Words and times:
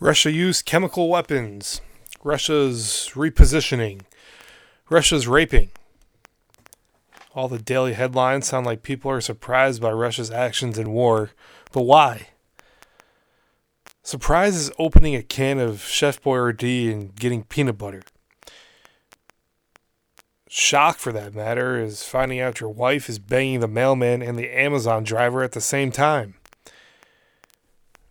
Russia 0.00 0.30
used 0.30 0.64
chemical 0.64 1.08
weapons. 1.08 1.80
Russia's 2.22 3.10
repositioning. 3.14 4.02
Russia's 4.88 5.26
raping. 5.26 5.70
All 7.34 7.48
the 7.48 7.58
daily 7.58 7.94
headlines 7.94 8.46
sound 8.46 8.64
like 8.64 8.82
people 8.84 9.10
are 9.10 9.20
surprised 9.20 9.82
by 9.82 9.90
Russia's 9.90 10.30
actions 10.30 10.78
in 10.78 10.92
war. 10.92 11.30
But 11.72 11.82
why? 11.82 12.28
Surprise 14.04 14.54
is 14.54 14.70
opening 14.78 15.16
a 15.16 15.22
can 15.22 15.58
of 15.58 15.82
Chef 15.82 16.22
Boyardee 16.22 16.92
and 16.92 17.14
getting 17.16 17.42
peanut 17.42 17.76
butter. 17.76 18.02
Shock, 20.48 20.98
for 20.98 21.12
that 21.12 21.34
matter, 21.34 21.78
is 21.78 22.04
finding 22.04 22.40
out 22.40 22.60
your 22.60 22.70
wife 22.70 23.08
is 23.08 23.18
banging 23.18 23.60
the 23.60 23.68
mailman 23.68 24.22
and 24.22 24.38
the 24.38 24.48
Amazon 24.48 25.02
driver 25.02 25.42
at 25.42 25.52
the 25.52 25.60
same 25.60 25.90
time. 25.90 26.34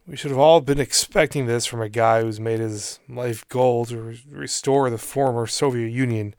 We 0.08 0.16
should 0.16 0.32
have 0.32 0.40
all 0.40 0.62
been 0.62 0.80
expecting 0.80 1.48
this 1.48 1.66
from 1.66 1.82
a 1.82 1.90
guy 1.90 2.22
who's 2.22 2.40
made 2.40 2.62
his 2.62 3.00
life 3.10 3.48
goal 3.50 3.84
to 3.88 3.98
re- 4.02 4.24
restore 4.32 4.90
the 4.90 4.98
former 4.98 5.46
Soviet 5.48 5.90
Union. 5.90 6.34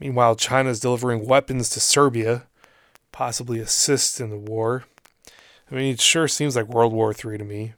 Meanwhile, 0.00 0.34
China 0.34 0.70
is 0.70 0.80
delivering 0.80 1.24
weapons 1.24 1.70
to 1.70 1.80
Serbia, 1.80 2.48
possibly 3.12 3.60
assist 3.60 4.20
in 4.20 4.30
the 4.30 4.36
war. 4.36 4.86
I 5.70 5.74
mean, 5.76 5.94
it 5.94 6.00
sure 6.00 6.26
seems 6.26 6.56
like 6.56 6.66
World 6.66 6.92
War 6.92 7.12
III 7.12 7.38
to 7.38 7.44
me. 7.44 7.74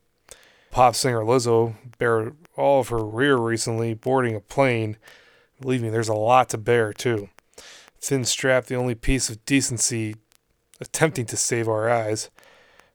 Pop 0.71 0.95
singer 0.95 1.21
Lizzo 1.21 1.75
bared 1.99 2.35
all 2.57 2.81
of 2.81 2.89
her 2.89 3.05
rear 3.05 3.37
recently 3.37 3.93
boarding 3.93 4.35
a 4.35 4.41
plane. 4.41 4.97
Believe 5.61 5.83
me, 5.83 5.91
there's 5.91 6.09
a 6.09 6.15
lot 6.15 6.49
to 6.51 6.59
bear, 6.59 6.95
too. 6.95 7.29
Thin 8.01 8.25
strap, 8.25 8.65
the 8.65 8.77
only 8.77 8.95
piece 8.95 9.29
of 9.29 9.45
decency 9.45 10.17
attempting 10.81 11.27
to 11.27 11.37
save 11.37 11.69
our 11.69 11.91
eyes 11.91 12.31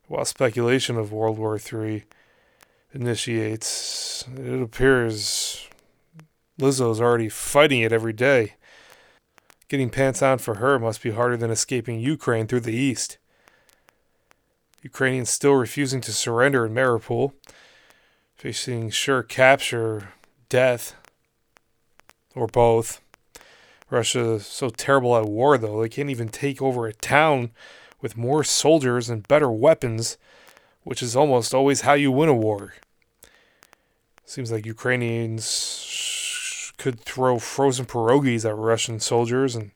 while 0.08 0.26
speculation 0.26 0.98
of 0.98 1.12
World 1.12 1.38
War 1.38 1.58
III 1.58 2.04
initiates, 2.94 4.26
it 4.36 4.62
appears 4.62 5.68
Lizzo's 6.60 7.02
already 7.02 7.30
fighting 7.30 7.82
it 7.82 7.92
every 7.92 8.14
day. 8.14 8.54
Getting 9.68 9.90
pants 9.90 10.22
on 10.22 10.38
for 10.38 10.56
her 10.56 10.80
must 10.80 11.04
be 11.04 11.12
harder 11.12 11.36
than 11.36 11.52
escaping 11.52 12.00
Ukraine 12.00 12.48
through 12.48 12.62
the 12.62 12.76
east. 12.76 13.18
Ukrainians 14.82 15.30
still 15.30 15.56
refusing 15.56 16.00
to 16.02 16.14
surrender 16.14 16.66
in 16.66 16.74
Mariupol, 16.74 17.34
facing 18.36 18.90
sure 18.90 19.24
capture, 19.24 20.14
death, 20.48 20.96
or 22.34 22.48
both. 22.48 23.02
Russia 23.90 24.34
is 24.34 24.48
so 24.48 24.70
terrible 24.70 25.18
at 25.18 25.26
war, 25.26 25.58
though, 25.58 25.82
they 25.82 25.90
can't 25.90 26.10
even 26.10 26.30
take 26.30 26.62
over 26.62 26.88
a 26.88 26.94
town 26.94 27.52
with 28.02 28.18
more 28.18 28.44
soldiers 28.44 29.10
and 29.10 29.28
better 29.28 29.50
weapons, 29.50 30.18
which 30.84 31.02
is 31.02 31.16
almost 31.16 31.54
always 31.54 31.82
how 31.82 31.94
you 31.94 32.12
win 32.12 32.30
a 32.30 32.34
war. 32.34 32.74
Seems 34.26 34.52
like 34.52 34.66
Ukrainians 34.66 36.74
could 36.78 37.00
throw 37.00 37.40
frozen 37.40 37.86
pierogies 37.86 38.46
at 38.46 38.56
Russian 38.56 39.00
soldiers 39.00 39.56
and 39.56 39.72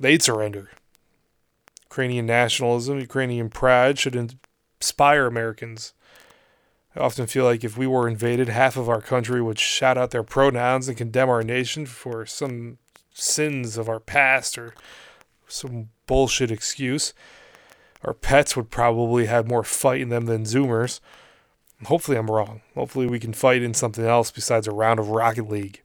they'd 0.00 0.22
surrender. 0.22 0.70
Ukrainian 1.82 2.26
nationalism, 2.26 2.98
Ukrainian 2.98 3.50
pride 3.50 3.98
should 3.98 4.16
inspire 4.16 5.26
Americans. 5.26 5.92
I 6.94 7.00
often 7.00 7.26
feel 7.26 7.44
like 7.44 7.64
if 7.64 7.76
we 7.76 7.86
were 7.86 8.08
invaded, 8.08 8.48
half 8.48 8.76
of 8.76 8.88
our 8.88 9.00
country 9.00 9.42
would 9.42 9.58
shout 9.58 9.98
out 9.98 10.10
their 10.10 10.22
pronouns 10.22 10.88
and 10.88 10.96
condemn 10.96 11.28
our 11.28 11.42
nation 11.42 11.86
for 11.86 12.24
some 12.24 12.78
sins 13.12 13.76
of 13.76 13.88
our 13.88 14.00
past 14.00 14.56
or 14.56 14.74
some 15.48 15.88
bullshit 16.06 16.50
excuse. 16.50 17.12
Our 18.04 18.14
pets 18.14 18.56
would 18.56 18.70
probably 18.70 19.26
have 19.26 19.48
more 19.48 19.64
fight 19.64 20.00
in 20.00 20.08
them 20.08 20.26
than 20.26 20.44
Zoomers. 20.44 21.00
Hopefully, 21.84 22.16
I'm 22.16 22.30
wrong. 22.30 22.62
Hopefully, 22.74 23.06
we 23.06 23.20
can 23.20 23.32
fight 23.32 23.62
in 23.62 23.74
something 23.74 24.04
else 24.04 24.30
besides 24.30 24.66
a 24.66 24.72
round 24.72 25.00
of 25.00 25.10
Rocket 25.10 25.48
League. 25.48 25.82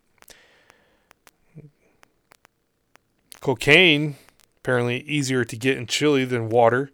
Cocaine, 3.42 4.16
apparently 4.58 5.02
easier 5.02 5.44
to 5.44 5.58
get 5.58 5.78
in 5.78 5.86
Chile 5.86 6.26
than 6.26 6.50
water. 6.50 6.90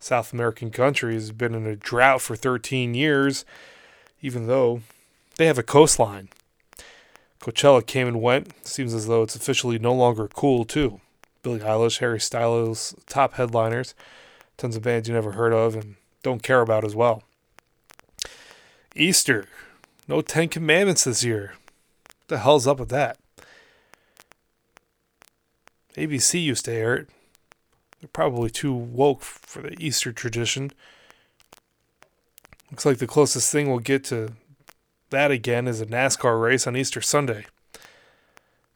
South 0.00 0.32
American 0.32 0.70
country 0.70 1.14
has 1.14 1.30
been 1.30 1.54
in 1.54 1.66
a 1.66 1.76
drought 1.76 2.20
for 2.20 2.36
13 2.36 2.94
years, 2.94 3.44
even 4.20 4.46
though 4.46 4.82
they 5.36 5.46
have 5.46 5.58
a 5.58 5.62
coastline. 5.62 6.28
Coachella 7.40 7.86
came 7.86 8.08
and 8.08 8.20
went. 8.20 8.52
Seems 8.66 8.92
as 8.92 9.06
though 9.06 9.22
it's 9.22 9.36
officially 9.36 9.78
no 9.78 9.94
longer 9.94 10.28
cool, 10.28 10.64
too. 10.64 11.00
Billie 11.44 11.60
Eilish, 11.60 11.98
Harry 11.98 12.18
Styles, 12.18 12.96
top 13.06 13.34
headliners, 13.34 13.94
tons 14.56 14.74
of 14.74 14.82
bands 14.82 15.06
you 15.06 15.14
never 15.14 15.32
heard 15.32 15.52
of 15.52 15.76
and 15.76 15.94
don't 16.24 16.42
care 16.42 16.62
about 16.62 16.84
as 16.84 16.96
well. 16.96 17.22
Easter, 18.96 19.46
no 20.08 20.22
Ten 20.22 20.48
Commandments 20.48 21.04
this 21.04 21.22
year. 21.22 21.54
What 22.06 22.28
the 22.28 22.38
hell's 22.38 22.66
up 22.66 22.80
with 22.80 22.88
that? 22.88 23.18
ABC 25.96 26.42
used 26.42 26.64
to 26.64 26.72
air 26.72 26.96
it. 26.96 27.08
They're 28.00 28.08
probably 28.08 28.50
too 28.50 28.72
woke 28.72 29.22
for 29.22 29.62
the 29.62 29.76
Easter 29.78 30.12
tradition. 30.12 30.72
Looks 32.70 32.86
like 32.86 32.98
the 32.98 33.06
closest 33.06 33.52
thing 33.52 33.68
we'll 33.68 33.78
get 33.78 34.02
to 34.04 34.32
that 35.10 35.30
again 35.30 35.68
is 35.68 35.80
a 35.80 35.86
NASCAR 35.86 36.40
race 36.40 36.66
on 36.66 36.76
Easter 36.76 37.00
Sunday 37.00 37.44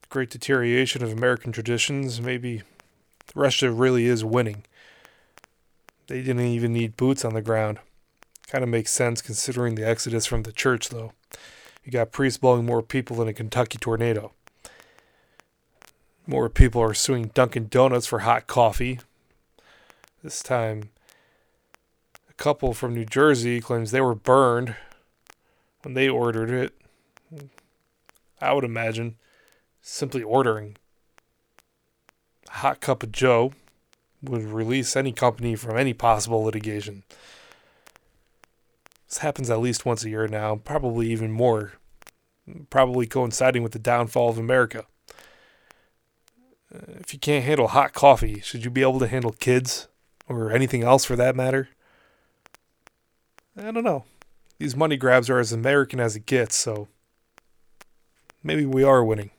great 0.09 0.31
deterioration 0.31 1.03
of 1.03 1.11
American 1.11 1.51
traditions. 1.51 2.19
Maybe 2.19 2.63
Russia 3.35 3.71
really 3.71 4.05
is 4.05 4.25
winning. 4.25 4.65
They 6.07 6.21
didn't 6.21 6.45
even 6.45 6.73
need 6.73 6.97
boots 6.97 7.23
on 7.23 7.35
the 7.35 7.41
ground. 7.41 7.77
Kind 8.47 8.63
of 8.63 8.69
makes 8.69 8.91
sense 8.91 9.21
considering 9.21 9.75
the 9.75 9.87
exodus 9.87 10.25
from 10.25 10.43
the 10.43 10.51
church, 10.51 10.89
though. 10.89 11.13
You 11.83 11.91
got 11.91 12.11
priests 12.11 12.39
blowing 12.39 12.65
more 12.65 12.81
people 12.81 13.17
than 13.17 13.27
a 13.27 13.33
Kentucky 13.33 13.77
tornado. 13.77 14.31
More 16.25 16.49
people 16.49 16.81
are 16.81 16.95
suing 16.95 17.27
Dunkin' 17.33 17.67
Donuts 17.69 18.07
for 18.07 18.19
hot 18.19 18.47
coffee. 18.47 18.99
This 20.23 20.41
time, 20.41 20.89
a 22.29 22.33
couple 22.33 22.73
from 22.73 22.93
New 22.95 23.05
Jersey 23.05 23.61
claims 23.61 23.91
they 23.91 24.01
were 24.01 24.15
burned 24.15 24.75
when 25.83 25.93
they 25.93 26.09
ordered 26.09 26.49
it. 26.49 26.73
I 28.41 28.53
would 28.53 28.63
imagine 28.63 29.15
simply 29.81 30.23
ordering 30.23 30.77
a 32.47 32.57
hot 32.57 32.81
cup 32.81 33.03
of 33.03 33.11
Joe 33.11 33.53
would 34.21 34.43
release 34.43 34.95
any 34.95 35.11
company 35.11 35.55
from 35.55 35.77
any 35.77 35.93
possible 35.93 36.43
litigation. 36.43 37.03
This 39.07 39.19
happens 39.19 39.49
at 39.49 39.59
least 39.59 39.85
once 39.85 40.03
a 40.03 40.09
year 40.09 40.27
now, 40.27 40.57
probably 40.57 41.09
even 41.11 41.31
more, 41.31 41.73
probably 42.69 43.07
coinciding 43.07 43.63
with 43.63 43.71
the 43.71 43.79
downfall 43.79 44.29
of 44.29 44.37
America. 44.37 44.85
Uh, 46.73 46.99
if 46.99 47.13
you 47.13 47.19
can't 47.19 47.45
handle 47.45 47.69
hot 47.69 47.93
coffee, 47.93 48.39
should 48.41 48.63
you 48.63 48.69
be 48.69 48.81
able 48.81 48.99
to 48.99 49.07
handle 49.07 49.31
kids 49.31 49.87
or 50.27 50.51
anything 50.51 50.83
else 50.83 51.05
for 51.05 51.15
that 51.15 51.35
matter? 51.35 51.69
I 53.57 53.71
don't 53.71 53.83
know. 53.83 54.05
These 54.59 54.75
money 54.75 54.97
grabs 54.97 55.29
are 55.29 55.39
as 55.39 55.51
American 55.51 55.99
as 55.99 56.15
it 56.15 56.25
gets, 56.25 56.55
so 56.55 56.87
maybe 58.43 58.65
we 58.65 58.83
are 58.83 59.03
winning. 59.03 59.31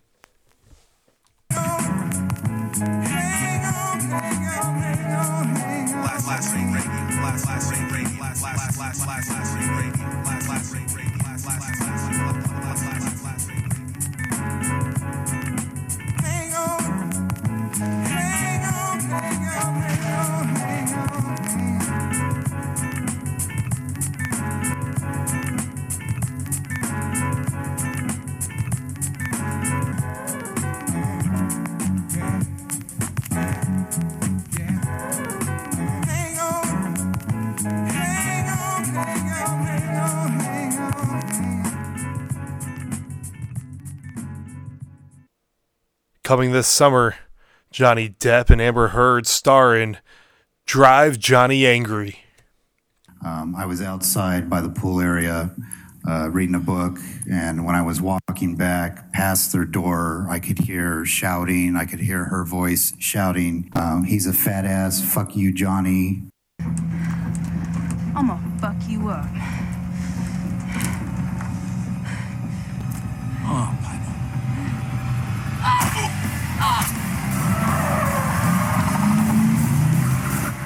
Coming 46.30 46.52
this 46.52 46.68
summer, 46.68 47.16
Johnny 47.72 48.08
Depp 48.08 48.50
and 48.50 48.60
Amber 48.60 48.86
Heard 48.86 49.26
star 49.26 49.74
in 49.74 49.98
Drive 50.64 51.18
Johnny 51.18 51.66
Angry. 51.66 52.20
Um, 53.26 53.56
I 53.56 53.66
was 53.66 53.82
outside 53.82 54.48
by 54.48 54.60
the 54.60 54.68
pool 54.68 55.00
area 55.00 55.50
uh, 56.08 56.30
reading 56.30 56.54
a 56.54 56.60
book, 56.60 56.98
and 57.28 57.66
when 57.66 57.74
I 57.74 57.82
was 57.82 58.00
walking 58.00 58.54
back 58.54 59.12
past 59.12 59.52
their 59.52 59.64
door, 59.64 60.28
I 60.30 60.38
could 60.38 60.60
hear 60.60 61.04
shouting. 61.04 61.74
I 61.74 61.84
could 61.84 61.98
hear 61.98 62.26
her 62.26 62.44
voice 62.44 62.94
shouting, 63.00 63.68
um, 63.74 64.04
He's 64.04 64.28
a 64.28 64.32
fat 64.32 64.64
ass, 64.64 65.02
fuck 65.02 65.34
you, 65.34 65.52
Johnny. 65.52 66.28
I'm 66.60 68.28
gonna 68.28 68.58
fuck 68.60 68.76
you 68.88 69.08
up. 69.08 69.26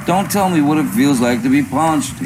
Don't 0.07 0.31
tell 0.31 0.51
me 0.51 0.61
what 0.61 0.77
it 0.77 0.85
feels 0.91 1.19
like 1.19 1.43
to 1.45 1.49
be 1.49 1.63
punched. 1.63 2.17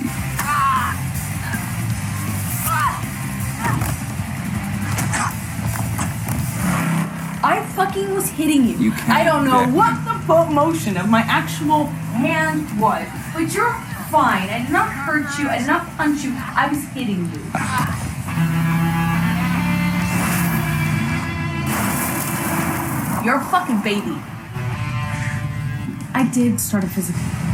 I 7.41 7.65
fucking 7.77 8.13
was 8.15 8.29
hitting 8.31 8.65
you. 8.67 8.77
You 8.79 8.91
can't 8.91 9.11
I 9.11 9.23
don't 9.23 9.47
know 9.47 9.65
what 9.77 9.95
the 10.05 10.19
foot 10.27 10.51
motion 10.53 10.97
of 10.97 11.09
my 11.09 11.21
actual 11.21 11.87
hand 11.87 12.67
was, 12.81 13.07
but 13.33 13.55
you're 13.55 13.73
fine. 14.11 14.49
I 14.51 14.63
did 14.63 14.73
not 14.73 14.91
hurt 14.91 15.39
you. 15.39 15.49
I 15.49 15.59
did 15.59 15.69
not 15.69 15.87
punch 15.97 16.25
you. 16.25 16.33
I 16.35 16.67
was 16.69 16.83
hitting 16.89 17.31
you. 17.31 17.41
You're 23.25 23.37
a 23.37 23.45
fucking 23.45 23.83
baby. 23.83 24.17
I 26.15 26.29
did 26.33 26.59
start 26.59 26.83
a 26.83 26.89
physical. 26.89 27.48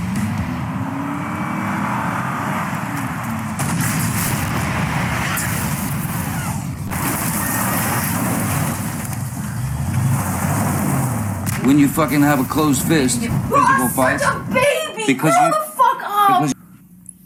When 11.64 11.78
you 11.78 11.88
fucking 11.88 12.20
have 12.20 12.40
a 12.40 12.44
closed 12.44 12.82
fist, 12.87 13.20
physical 13.20 13.88
fight. 13.88 14.20
such 14.20 14.34
a 14.34 14.38
baby! 14.52 15.05
Because 15.06 15.32
Grow 15.34 15.46
you- 15.46 15.52
the 15.52 15.72
fuck 15.72 16.02
up! 16.02 16.43
because 16.43 16.55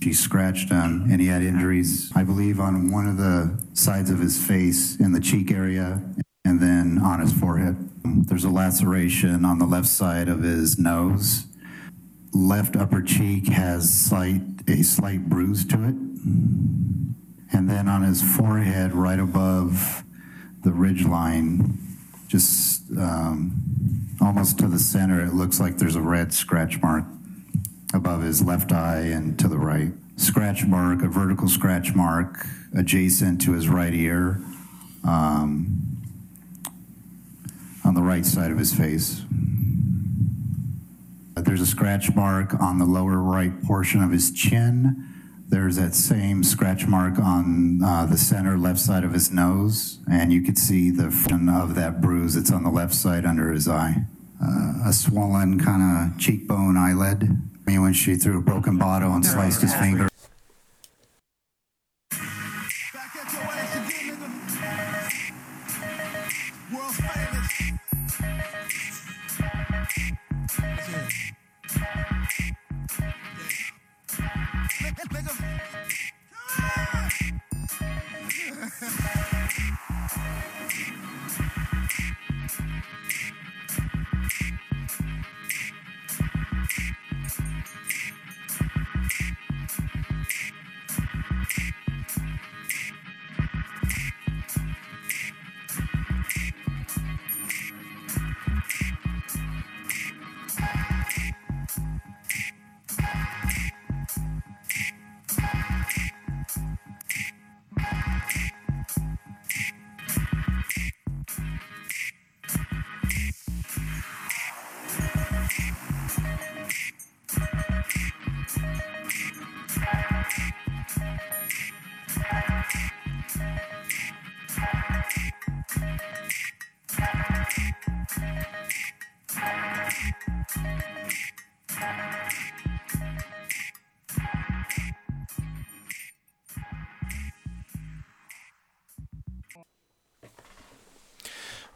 She 0.02 0.12
scratched 0.12 0.70
him 0.70 1.06
and 1.10 1.20
he 1.20 1.26
had 1.26 1.42
injuries, 1.42 2.12
I 2.14 2.22
believe, 2.22 2.60
on 2.60 2.90
one 2.92 3.06
of 3.08 3.16
the 3.16 3.60
sides 3.74 4.10
of 4.10 4.20
his 4.20 4.38
face 4.42 4.96
in 4.96 5.12
the 5.12 5.20
cheek 5.20 5.50
area 5.50 6.00
and 6.44 6.60
then 6.60 6.98
on 6.98 7.20
his 7.20 7.32
forehead. 7.32 7.76
There's 8.04 8.44
a 8.44 8.48
laceration 8.50 9.44
on 9.44 9.58
the 9.58 9.66
left 9.66 9.88
side 9.88 10.28
of 10.28 10.42
his 10.42 10.78
nose. 10.78 11.46
Left 12.32 12.76
upper 12.76 13.02
cheek 13.02 13.48
has 13.48 13.92
slight, 13.92 14.40
a 14.68 14.82
slight 14.84 15.28
bruise 15.28 15.64
to 15.66 15.74
it. 15.82 15.94
And 17.52 17.68
then 17.68 17.88
on 17.88 18.02
his 18.02 18.22
forehead, 18.22 18.92
right 18.92 19.18
above 19.18 20.04
the 20.62 20.70
ridge 20.72 21.04
line, 21.04 21.78
just 22.28 22.82
um, 22.96 23.67
almost 24.20 24.58
to 24.58 24.68
the 24.68 24.78
center, 24.78 25.24
it 25.24 25.34
looks 25.34 25.60
like 25.60 25.78
there's 25.78 25.96
a 25.96 26.00
red 26.00 26.32
scratch 26.32 26.80
mark 26.82 27.04
above 27.94 28.22
his 28.22 28.42
left 28.42 28.72
eye 28.72 29.00
and 29.00 29.38
to 29.38 29.48
the 29.48 29.58
right. 29.58 29.92
Scratch 30.16 30.66
mark, 30.66 31.02
a 31.02 31.08
vertical 31.08 31.48
scratch 31.48 31.94
mark 31.94 32.46
adjacent 32.76 33.40
to 33.42 33.52
his 33.52 33.68
right 33.68 33.94
ear 33.94 34.40
um, 35.04 35.78
on 37.84 37.94
the 37.94 38.02
right 38.02 38.26
side 38.26 38.50
of 38.50 38.58
his 38.58 38.74
face. 38.74 39.22
There's 41.36 41.60
a 41.60 41.66
scratch 41.66 42.14
mark 42.14 42.60
on 42.60 42.78
the 42.78 42.84
lower 42.84 43.16
right 43.16 43.62
portion 43.64 44.02
of 44.02 44.10
his 44.10 44.30
chin. 44.30 45.07
There's 45.50 45.76
that 45.76 45.94
same 45.94 46.44
scratch 46.44 46.86
mark 46.86 47.18
on 47.18 47.82
uh, 47.82 48.04
the 48.04 48.18
center 48.18 48.58
left 48.58 48.80
side 48.80 49.02
of 49.02 49.14
his 49.14 49.32
nose, 49.32 49.98
and 50.10 50.30
you 50.30 50.42
could 50.42 50.58
see 50.58 50.90
the 50.90 51.10
front 51.10 51.48
of 51.48 51.74
that 51.74 52.02
bruise 52.02 52.34
that's 52.34 52.52
on 52.52 52.64
the 52.64 52.70
left 52.70 52.94
side 52.94 53.24
under 53.24 53.50
his 53.50 53.66
eye. 53.66 54.04
Uh, 54.42 54.74
a 54.86 54.92
swollen 54.92 55.58
kind 55.58 55.82
of 56.12 56.18
cheekbone 56.20 56.76
eyelid. 56.76 57.22
I 57.22 57.70
mean, 57.70 57.80
when 57.80 57.94
she 57.94 58.16
threw 58.16 58.38
a 58.38 58.42
broken 58.42 58.76
bottle 58.76 59.12
and 59.12 59.24
sliced 59.24 59.62
his 59.62 59.74
finger. 59.74 60.07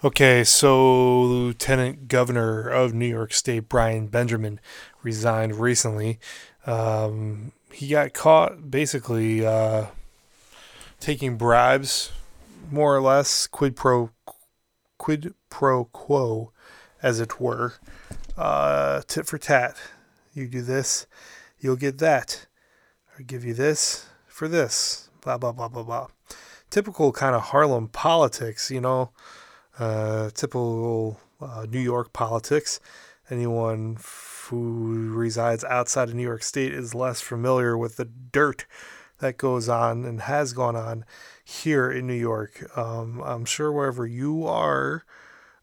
Okay, 0.04 0.42
so 0.42 1.22
Lieutenant 1.22 2.08
Governor 2.08 2.68
of 2.68 2.92
New 2.92 3.06
York 3.06 3.32
State 3.32 3.68
Brian 3.68 4.08
Benjamin 4.08 4.58
resigned 5.04 5.54
recently. 5.54 6.18
Um, 6.66 7.52
he 7.72 7.86
got 7.86 8.12
caught 8.12 8.68
basically 8.68 9.46
uh, 9.46 9.86
taking 10.98 11.36
bribes, 11.36 12.10
more 12.68 12.96
or 12.96 13.00
less, 13.00 13.46
quid 13.46 13.76
pro 13.76 14.10
quid 14.98 15.34
pro 15.48 15.84
quo, 15.84 16.50
as 17.00 17.20
it 17.20 17.40
were, 17.40 17.74
uh, 18.36 19.02
tit 19.06 19.26
for 19.26 19.38
tat. 19.38 19.76
You 20.34 20.48
do 20.48 20.62
this, 20.62 21.06
you'll 21.60 21.76
get 21.76 21.98
that. 21.98 22.46
I 23.16 23.22
give 23.22 23.44
you 23.44 23.54
this 23.54 24.06
for 24.26 24.48
this. 24.48 25.10
Blah 25.20 25.38
blah 25.38 25.52
blah 25.52 25.68
blah 25.68 25.84
blah. 25.84 26.08
Typical 26.70 27.12
kind 27.12 27.36
of 27.36 27.42
Harlem 27.42 27.86
politics, 27.86 28.68
you 28.68 28.80
know 28.80 29.12
uh, 29.78 30.30
typical 30.30 31.20
uh, 31.40 31.66
New 31.68 31.80
York 31.80 32.12
politics. 32.12 32.80
Anyone 33.30 33.98
who 34.48 35.12
resides 35.14 35.64
outside 35.64 36.08
of 36.08 36.14
New 36.14 36.22
York 36.22 36.42
State 36.42 36.72
is 36.72 36.94
less 36.94 37.20
familiar 37.20 37.78
with 37.78 37.96
the 37.96 38.04
dirt 38.04 38.66
that 39.18 39.38
goes 39.38 39.68
on 39.68 40.04
and 40.04 40.22
has 40.22 40.52
gone 40.52 40.76
on 40.76 41.04
here 41.44 41.90
in 41.90 42.06
New 42.06 42.12
York. 42.12 42.76
Um, 42.76 43.22
I'm 43.24 43.44
sure 43.44 43.72
wherever 43.72 44.06
you 44.06 44.46
are, 44.46 45.04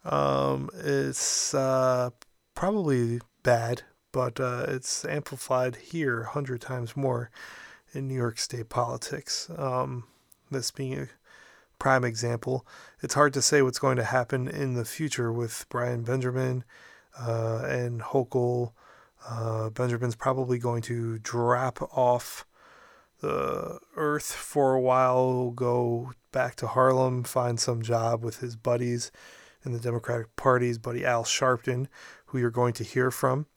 um, 0.06 0.70
it's 0.74 1.54
uh, 1.54 2.10
probably 2.56 3.20
bad, 3.44 3.84
but 4.12 4.40
uh, 4.40 4.66
it's 4.70 5.06
amplified 5.06 5.76
here 5.76 6.22
a 6.22 6.30
hundred 6.30 6.62
times 6.62 6.98
more 6.98 7.30
in 7.94 8.08
New 8.08 8.16
York 8.16 8.40
State 8.40 8.70
politics. 8.70 9.50
Um, 9.56 10.06
this 10.50 10.72
being 10.72 10.94
a 10.94 11.08
prime 11.80 12.04
example. 12.04 12.68
It's 13.02 13.14
hard 13.14 13.34
to 13.34 13.42
say 13.42 13.62
what's 13.62 13.80
going 13.80 13.98
to 13.98 14.04
happen 14.04 14.48
in 14.48 14.76
the 14.76 14.86
future 14.86 15.32
with 15.32 15.66
Brian 15.70 16.04
Benjamin 16.04 16.64
uh, 17.20 17.64
and 17.66 18.02
Hochul. 18.02 18.74
Uh, 19.28 19.70
Benjamin's 19.70 20.16
probably 20.16 20.60
going 20.60 20.82
to 20.84 21.18
drop 21.20 21.82
off 21.98 22.46
the 23.22 23.80
earth 23.96 24.32
for 24.32 24.76
a 24.76 24.82
while, 24.82 25.52
go 25.52 26.12
back 26.32 26.56
to 26.56 26.68
Harlem, 26.68 27.24
find 27.24 27.60
some 27.60 27.82
job 27.82 28.24
with 28.24 28.40
his 28.40 28.56
buddies 28.56 29.12
in 29.66 29.74
the 29.74 29.80
Democratic 29.80 30.36
Party's 30.36 30.78
buddy 30.78 31.06
Al 31.06 31.24
Sharpton, 31.24 31.88
who 32.28 32.38
you're 32.38 32.50
going 32.50 32.74
to 32.74 32.84
hear 32.84 33.12
from. 33.12 33.48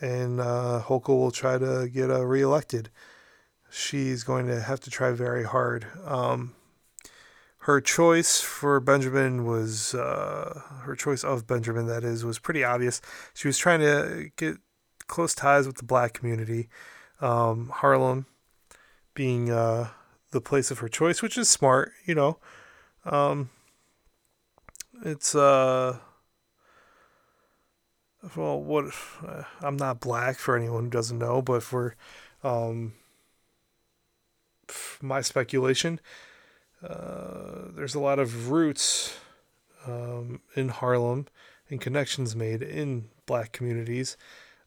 And 0.00 0.40
uh, 0.40 0.82
will 0.88 1.30
try 1.30 1.56
to 1.56 1.88
get 1.88 2.10
uh, 2.10 2.26
reelected. 2.26 2.90
She's 3.70 4.24
going 4.24 4.46
to 4.46 4.60
have 4.60 4.80
to 4.80 4.90
try 4.90 5.12
very 5.12 5.44
hard. 5.44 5.86
Um, 6.04 6.55
her 7.66 7.80
choice 7.80 8.40
for 8.40 8.78
Benjamin 8.78 9.44
was 9.44 9.92
uh, 9.92 10.62
her 10.82 10.94
choice 10.94 11.24
of 11.24 11.48
Benjamin. 11.48 11.88
That 11.88 12.04
is 12.04 12.24
was 12.24 12.38
pretty 12.38 12.62
obvious. 12.62 13.00
She 13.34 13.48
was 13.48 13.58
trying 13.58 13.80
to 13.80 14.30
get 14.36 14.58
close 15.08 15.34
ties 15.34 15.66
with 15.66 15.78
the 15.78 15.84
black 15.84 16.12
community. 16.12 16.68
Um, 17.20 17.70
Harlem 17.74 18.26
being 19.14 19.50
uh, 19.50 19.88
the 20.30 20.40
place 20.40 20.70
of 20.70 20.78
her 20.78 20.88
choice, 20.88 21.22
which 21.22 21.36
is 21.36 21.50
smart, 21.50 21.90
you 22.04 22.14
know. 22.14 22.38
Um, 23.04 23.50
it's 25.04 25.34
uh 25.34 25.98
well 28.36 28.62
what 28.62 28.94
uh, 29.26 29.42
I'm 29.60 29.76
not 29.76 29.98
black 29.98 30.38
for 30.38 30.56
anyone 30.56 30.84
who 30.84 30.90
doesn't 30.90 31.18
know, 31.18 31.42
but 31.42 31.64
for 31.64 31.96
um 32.44 32.92
my 35.02 35.20
speculation, 35.20 35.98
uh, 36.88 37.70
there's 37.74 37.94
a 37.94 38.00
lot 38.00 38.18
of 38.18 38.50
roots 38.50 39.16
um, 39.86 40.40
in 40.54 40.68
Harlem 40.68 41.26
and 41.68 41.80
connections 41.80 42.36
made 42.36 42.62
in 42.62 43.08
black 43.26 43.52
communities 43.52 44.16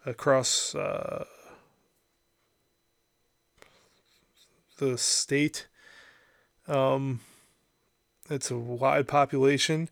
across 0.05 0.75
uh, 0.75 1.25
the 4.77 4.97
state. 4.97 5.67
Um, 6.67 7.21
it's 8.29 8.51
a 8.51 8.57
wide 8.57 9.07
population. 9.07 9.89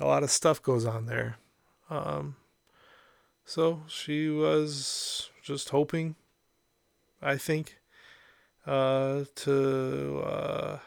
A 0.00 0.06
lot 0.06 0.22
of 0.22 0.30
stuff 0.30 0.62
goes 0.62 0.84
on 0.84 1.06
there. 1.06 1.36
Um, 1.88 2.36
so 3.44 3.82
she 3.86 4.28
was 4.28 5.30
just 5.42 5.68
hoping, 5.70 6.16
I 7.22 7.36
think, 7.36 7.78
uh, 8.66 9.24
to 9.36 10.22
uh, 10.24 10.78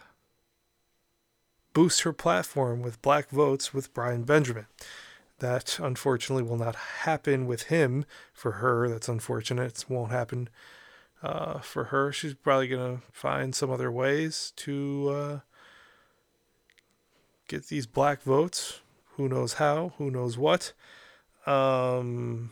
boost 1.73 2.01
her 2.01 2.13
platform 2.13 2.81
with 2.81 3.01
black 3.01 3.29
votes 3.29 3.73
with 3.73 3.93
Brian 3.93 4.23
Benjamin. 4.23 4.67
That 5.39 5.79
unfortunately 5.79 6.43
will 6.43 6.57
not 6.57 6.75
happen 6.75 7.47
with 7.47 7.63
him. 7.63 8.05
For 8.33 8.53
her, 8.53 8.89
that's 8.89 9.07
unfortunate. 9.07 9.83
It 9.83 9.85
won't 9.89 10.11
happen 10.11 10.49
uh, 11.23 11.59
for 11.59 11.85
her. 11.85 12.11
She's 12.11 12.33
probably 12.33 12.67
going 12.67 12.97
to 12.97 13.03
find 13.11 13.55
some 13.55 13.71
other 13.71 13.91
ways 13.91 14.51
to 14.57 15.09
uh, 15.09 15.39
get 17.47 17.67
these 17.67 17.87
black 17.87 18.21
votes. 18.23 18.81
Who 19.15 19.29
knows 19.29 19.53
how? 19.53 19.93
Who 19.97 20.11
knows 20.11 20.37
what? 20.37 20.73
Um, 21.45 22.51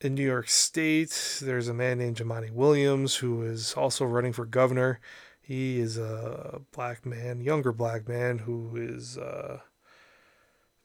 in 0.00 0.14
New 0.14 0.24
York 0.24 0.48
State, 0.48 1.38
there's 1.42 1.68
a 1.68 1.74
man 1.74 1.98
named 1.98 2.16
Jumaane 2.16 2.52
Williams 2.52 3.16
who 3.16 3.42
is 3.42 3.74
also 3.74 4.04
running 4.04 4.32
for 4.32 4.44
governor. 4.44 5.00
He 5.42 5.80
is 5.80 5.98
a 5.98 6.60
black 6.72 7.04
man, 7.04 7.40
younger 7.40 7.72
black 7.72 8.08
man, 8.08 8.38
who 8.38 8.76
is 8.76 9.18
uh, 9.18 9.58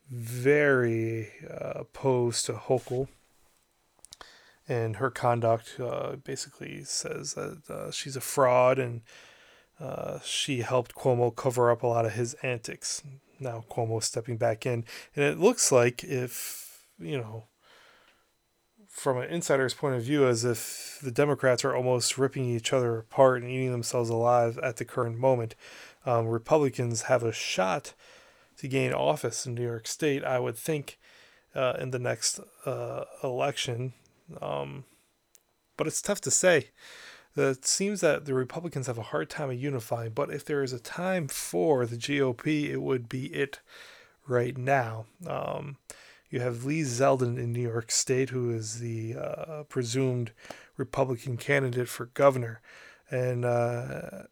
very 0.09 1.29
uh, 1.47 1.73
opposed 1.81 2.45
to 2.47 2.53
Hochul. 2.53 3.07
And 4.67 4.97
her 4.97 5.11
conduct 5.11 5.79
uh, 5.79 6.17
basically 6.17 6.83
says 6.83 7.35
that 7.35 7.69
uh, 7.69 7.91
she's 7.91 8.15
a 8.15 8.21
fraud 8.21 8.79
and 8.79 9.01
uh, 9.79 10.19
she 10.25 10.61
helped 10.61 10.95
Cuomo 10.95 11.33
cover 11.33 11.71
up 11.71 11.83
a 11.83 11.87
lot 11.87 12.05
of 12.05 12.13
his 12.13 12.33
antics. 12.41 13.03
Now 13.39 13.63
Cuomo 13.69 14.01
stepping 14.01 14.37
back 14.37 14.65
in. 14.65 14.85
And 15.15 15.23
it 15.23 15.39
looks 15.39 15.71
like 15.71 16.03
if, 16.03 16.83
you 16.99 17.17
know, 17.17 17.45
from 18.97 19.19
an 19.19 19.29
insider's 19.29 19.75
point 19.75 19.93
of 19.93 20.01
view 20.01 20.27
as 20.27 20.43
if 20.43 20.97
the 21.03 21.11
Democrats 21.11 21.63
are 21.63 21.75
almost 21.75 22.17
ripping 22.17 22.45
each 22.45 22.73
other 22.73 22.97
apart 22.97 23.43
and 23.43 23.51
eating 23.51 23.71
themselves 23.71 24.09
alive 24.09 24.57
at 24.63 24.77
the 24.77 24.85
current 24.85 25.19
moment. 25.19 25.53
Um, 26.03 26.25
Republicans 26.25 27.03
have 27.03 27.21
a 27.21 27.31
shot 27.31 27.93
to 28.57 28.67
gain 28.67 28.93
office 28.93 29.45
in 29.45 29.53
New 29.53 29.61
York 29.61 29.85
State, 29.85 30.23
I 30.23 30.39
would 30.39 30.57
think, 30.57 30.97
uh, 31.53 31.73
in 31.79 31.91
the 31.91 31.99
next 31.99 32.39
uh, 32.65 33.03
election. 33.23 33.93
Um, 34.41 34.85
but 35.77 35.85
it's 35.85 36.01
tough 36.01 36.21
to 36.21 36.31
say. 36.31 36.69
It 37.35 37.65
seems 37.65 38.01
that 38.01 38.25
the 38.25 38.33
Republicans 38.33 38.87
have 38.87 38.97
a 38.97 39.03
hard 39.03 39.29
time 39.29 39.51
of 39.51 39.61
unifying, 39.61 40.13
but 40.13 40.31
if 40.31 40.43
there 40.43 40.63
is 40.63 40.73
a 40.73 40.79
time 40.79 41.27
for 41.27 41.85
the 41.85 41.97
GOP, 41.97 42.71
it 42.71 42.81
would 42.81 43.07
be 43.07 43.27
it 43.27 43.59
right 44.27 44.57
now. 44.57 45.05
Um, 45.27 45.77
you 46.29 46.39
have 46.41 46.65
Lee 46.65 46.81
Zeldin 46.81 47.37
in 47.37 47.53
New 47.53 47.61
York 47.61 47.91
State, 47.91 48.29
who 48.29 48.51
is 48.51 48.79
the 48.79 49.15
uh, 49.15 49.63
presumed 49.63 50.31
Republican 50.75 51.37
candidate 51.37 51.87
for 51.87 52.07
governor. 52.07 52.61
And 53.09 53.45
uh, 53.45 54.23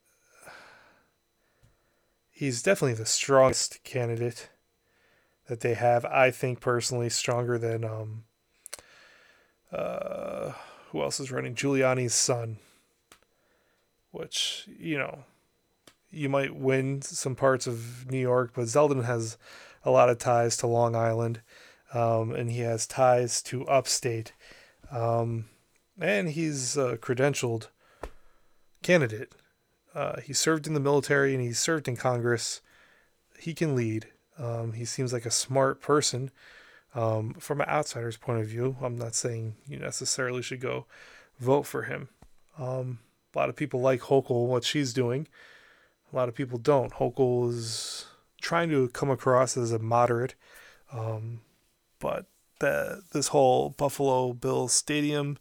he's 2.30 2.62
definitely 2.62 2.96
the 2.96 3.06
strongest 3.06 3.84
candidate 3.84 4.50
that 5.48 5.62
they 5.62 5.74
have. 5.76 6.04
I 6.06 6.32
think 6.32 6.60
personally, 6.60 7.10
stronger 7.10 7.58
than 7.58 7.86
um, 7.86 8.24
uh, 9.72 10.52
who 10.90 11.02
else 11.02 11.20
is 11.20 11.32
running? 11.32 11.56
Giuliani's 11.56 12.14
son, 12.14 12.58
which, 14.12 14.68
you 14.78 14.98
know, 14.98 15.20
you 16.10 16.28
might 16.28 16.56
win 16.56 17.02
some 17.02 17.36
parts 17.36 17.68
of 17.68 18.10
New 18.10 18.20
York, 18.20 18.52
but 18.54 18.66
Zeldin 18.66 19.06
has 19.06 19.38
a 19.84 19.92
lot 19.92 20.10
of 20.10 20.18
ties 20.18 20.58
to 20.58 20.68
Long 20.68 20.96
Island 20.96 21.42
um, 21.96 22.34
and 22.34 22.52
he 22.52 22.60
has 22.60 22.86
ties 22.86 23.42
to 23.44 23.66
upstate. 23.68 24.34
Um, 24.92 25.46
and 26.00 26.30
he's 26.30 26.76
a 26.76 26.98
credentialed 26.98 27.68
candidate. 28.84 29.34
Uh, 29.94 30.20
he 30.20 30.34
served 30.34 30.68
in 30.68 30.74
the 30.74 30.80
military 30.80 31.34
and 31.34 31.42
he 31.42 31.54
served 31.54 31.88
in 31.88 31.96
Congress. 31.96 32.62
He 33.40 33.54
can 33.54 33.76
lead. 33.76 34.08
Um, 34.38 34.74
he 34.74 34.84
seems 34.84 35.14
like 35.14 35.26
a 35.26 35.32
smart 35.32 35.82
person. 35.82 36.32
Um, 36.94 37.34
from 37.36 37.62
an 37.62 37.70
outsider's 37.70 38.18
point 38.18 38.42
of 38.42 38.48
view, 38.48 38.76
I'm 38.82 38.98
not 38.98 39.16
saying 39.16 39.56
you 39.68 39.80
necessarily 39.80 40.42
should 40.42 40.62
go 40.62 40.86
vote 41.40 41.64
for 41.64 41.84
him. 41.84 42.10
Um, 42.58 43.00
a 43.34 43.38
lot 43.38 43.50
of 43.50 43.56
people 43.56 43.82
like 43.82 44.02
Hochul, 44.02 44.48
what 44.48 44.64
she's 44.64 44.94
doing. 44.94 45.28
A 46.12 46.16
lot 46.16 46.30
of 46.30 46.36
people 46.36 46.58
don't. 46.58 46.94
Hochul 46.94 47.50
is 47.50 48.06
trying 48.42 48.70
to 48.70 48.90
come 48.90 49.10
across 49.10 49.58
as 49.58 49.72
a 49.72 49.80
moderate. 49.80 50.36
Um, 50.92 51.42
but 52.00 52.26
the 52.60 53.04
this 53.12 53.30
whole 53.30 53.70
Buffalo 53.70 54.34
Bills 54.34 54.74
stadium 54.74 55.38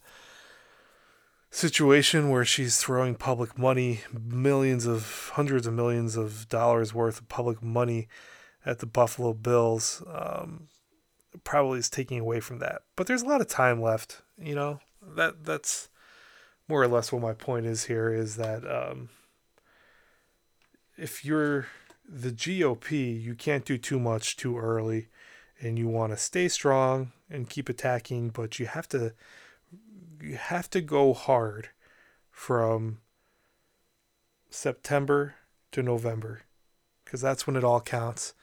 situation 1.51 2.31
where 2.31 2.45
she's 2.45 2.79
throwing 2.79 3.15
public 3.15 3.57
money, 3.57 4.01
millions 4.13 4.87
of 4.87 5.31
hundreds 5.35 5.67
of 5.67 5.75
millions 5.75 6.17
of 6.17 6.49
dollars 6.49 6.93
worth 6.93 7.21
of 7.21 7.29
public 7.29 7.63
money 7.63 8.09
at 8.67 8.81
the 8.81 8.87
Buffalo 8.87 9.33
Bills, 9.33 10.03
um, 10.13 10.69
probably 11.45 11.79
is 11.79 11.89
taking 11.89 12.19
away 12.19 12.41
from 12.41 12.59
that. 12.59 12.83
But 12.97 13.07
there's 13.07 13.23
a 13.23 13.27
lot 13.27 13.41
of 13.41 13.47
time 13.47 13.81
left, 13.81 14.23
you 14.39 14.55
know. 14.55 14.81
That 15.01 15.45
that's 15.45 15.89
more 16.67 16.83
or 16.83 16.89
less 16.89 17.13
what 17.13 17.23
my 17.23 17.35
point 17.35 17.67
is 17.67 17.85
here 17.85 18.13
is 18.13 18.37
that 18.37 18.65
um, 18.69 19.11
if 20.97 21.25
you're 21.25 21.67
the 22.09 22.31
GOP, 22.31 23.23
you 23.23 23.35
can't 23.35 23.65
do 23.65 23.79
too 23.79 24.01
much 24.01 24.37
too 24.37 24.59
early 24.59 25.09
and 25.61 25.79
you 25.79 25.89
want 25.89 26.13
to 26.13 26.17
stay 26.17 26.49
strong 26.49 27.13
and 27.31 27.49
keep 27.49 27.69
attacking, 27.69 28.31
but 28.31 28.59
you 28.59 28.67
have 28.67 28.89
to 28.89 29.15
you 30.21 30.37
have 30.37 30.71
to 30.71 30.81
go 30.81 31.13
hard 31.13 31.69
from 32.31 32.99
September 34.51 35.35
to 35.73 35.83
November 35.83 36.43
because 37.05 37.21
that's 37.21 37.47
when 37.47 37.57
it 37.57 37.65
all 37.65 37.81
counts. 37.81 38.35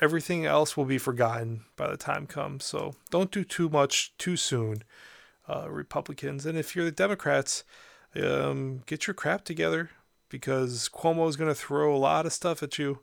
Everything 0.00 0.46
else 0.46 0.76
will 0.76 0.84
be 0.84 0.98
forgotten 0.98 1.64
by 1.76 1.88
the 1.90 1.96
time 1.96 2.26
comes. 2.26 2.64
So 2.64 2.94
don't 3.10 3.30
do 3.30 3.42
too 3.42 3.68
much 3.68 4.16
too 4.18 4.36
soon, 4.36 4.84
uh, 5.48 5.68
Republicans. 5.68 6.46
And 6.46 6.56
if 6.56 6.76
you're 6.76 6.84
the 6.84 6.92
Democrats, 6.92 7.64
um, 8.14 8.82
get 8.86 9.06
your 9.06 9.14
crap 9.14 9.44
together 9.44 9.90
because 10.28 10.88
Cuomo 10.88 11.28
is 11.28 11.36
going 11.36 11.50
to 11.50 11.54
throw 11.54 11.94
a 11.94 11.98
lot 11.98 12.26
of 12.26 12.32
stuff 12.32 12.62
at 12.62 12.78
you 12.78 13.00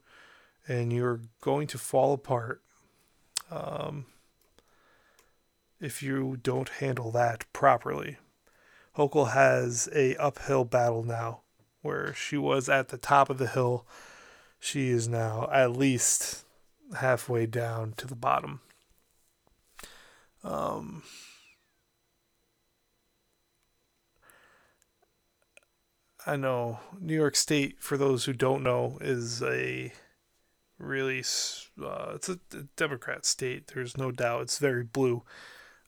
and 0.67 0.93
you're 0.93 1.21
going 1.41 1.67
to 1.67 1.77
fall 1.77 2.13
apart 2.13 2.61
um, 3.51 4.05
if 5.79 6.01
you 6.01 6.37
don't 6.41 6.69
handle 6.69 7.11
that 7.11 7.45
properly. 7.53 8.17
Hochul 8.97 9.33
has 9.33 9.89
a 9.93 10.15
uphill 10.15 10.63
battle 10.63 11.03
now, 11.03 11.41
where 11.81 12.13
she 12.13 12.37
was 12.37 12.69
at 12.69 12.89
the 12.89 12.97
top 12.97 13.29
of 13.29 13.37
the 13.37 13.47
hill. 13.47 13.85
She 14.59 14.89
is 14.89 15.07
now 15.07 15.49
at 15.51 15.73
least 15.73 16.45
halfway 16.97 17.45
down 17.45 17.93
to 17.97 18.07
the 18.07 18.15
bottom. 18.15 18.61
Um, 20.43 21.03
I 26.25 26.35
know 26.35 26.79
New 26.99 27.15
York 27.15 27.35
State, 27.35 27.75
for 27.79 27.97
those 27.97 28.25
who 28.25 28.33
don't 28.33 28.63
know, 28.63 28.97
is 29.01 29.43
a 29.43 29.91
really 30.77 31.19
uh, 31.19 32.11
it's 32.15 32.29
a, 32.29 32.39
Democrat 32.75 33.25
state. 33.25 33.67
There's 33.67 33.97
no 33.97 34.11
doubt. 34.11 34.43
It's 34.43 34.59
very 34.59 34.83
blue, 34.83 35.23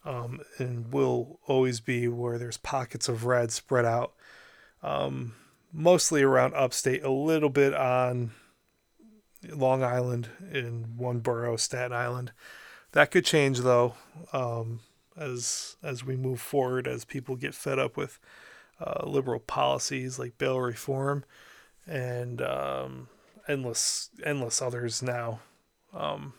um, 0.06 0.42
and 0.58 0.92
will 0.92 1.40
always 1.48 1.80
be 1.80 2.08
where 2.08 2.38
there's 2.38 2.58
pockets 2.58 3.10
of 3.10 3.26
red 3.26 3.52
spread 3.52 3.86
out, 3.86 4.14
um, 4.82 5.36
mostly 5.74 6.24
around 6.24 6.54
upstate, 6.54 7.04
a 7.04 7.12
little 7.12 7.50
bit 7.50 7.74
on 7.74 8.32
Long 9.50 9.84
Island 9.84 10.30
in 10.52 10.98
one 10.98 11.20
borough, 11.20 11.58
Staten 11.58 11.94
Island. 11.94 12.32
That 12.94 13.12
could 13.12 13.26
change 13.26 13.60
though, 13.60 13.96
um, 14.34 14.80
as 15.16 15.76
as 15.84 16.04
we 16.04 16.16
move 16.16 16.42
forward, 16.42 16.88
as 16.88 17.06
people 17.06 17.36
get 17.36 17.54
fed 17.54 17.80
up 17.80 17.98
with 17.98 18.20
uh, 18.80 19.06
liberal 19.06 19.40
policies 19.40 20.20
like 20.20 20.38
bail 20.38 20.60
reform 20.60 21.24
and 21.88 22.42
um, 22.42 23.08
endless 23.48 24.10
endless 24.24 24.62
others 24.62 25.02
now 25.02 25.40
um, 25.94 26.34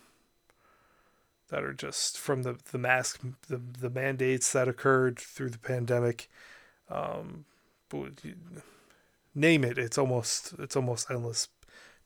that 1.48 1.62
are 1.62 1.72
just 1.72 2.18
from 2.18 2.42
the 2.42 2.58
the 2.72 2.78
mask 2.78 3.20
the 3.48 3.58
the 3.58 3.90
mandates 3.90 4.52
that 4.52 4.68
occurred 4.68 5.18
through 5.18 5.50
the 5.50 5.58
pandemic 5.58 6.28
um, 6.90 7.44
name 9.34 9.64
it 9.64 9.78
it's 9.78 9.98
almost 9.98 10.54
it's 10.58 10.76
almost 10.76 11.10
endless. 11.10 11.48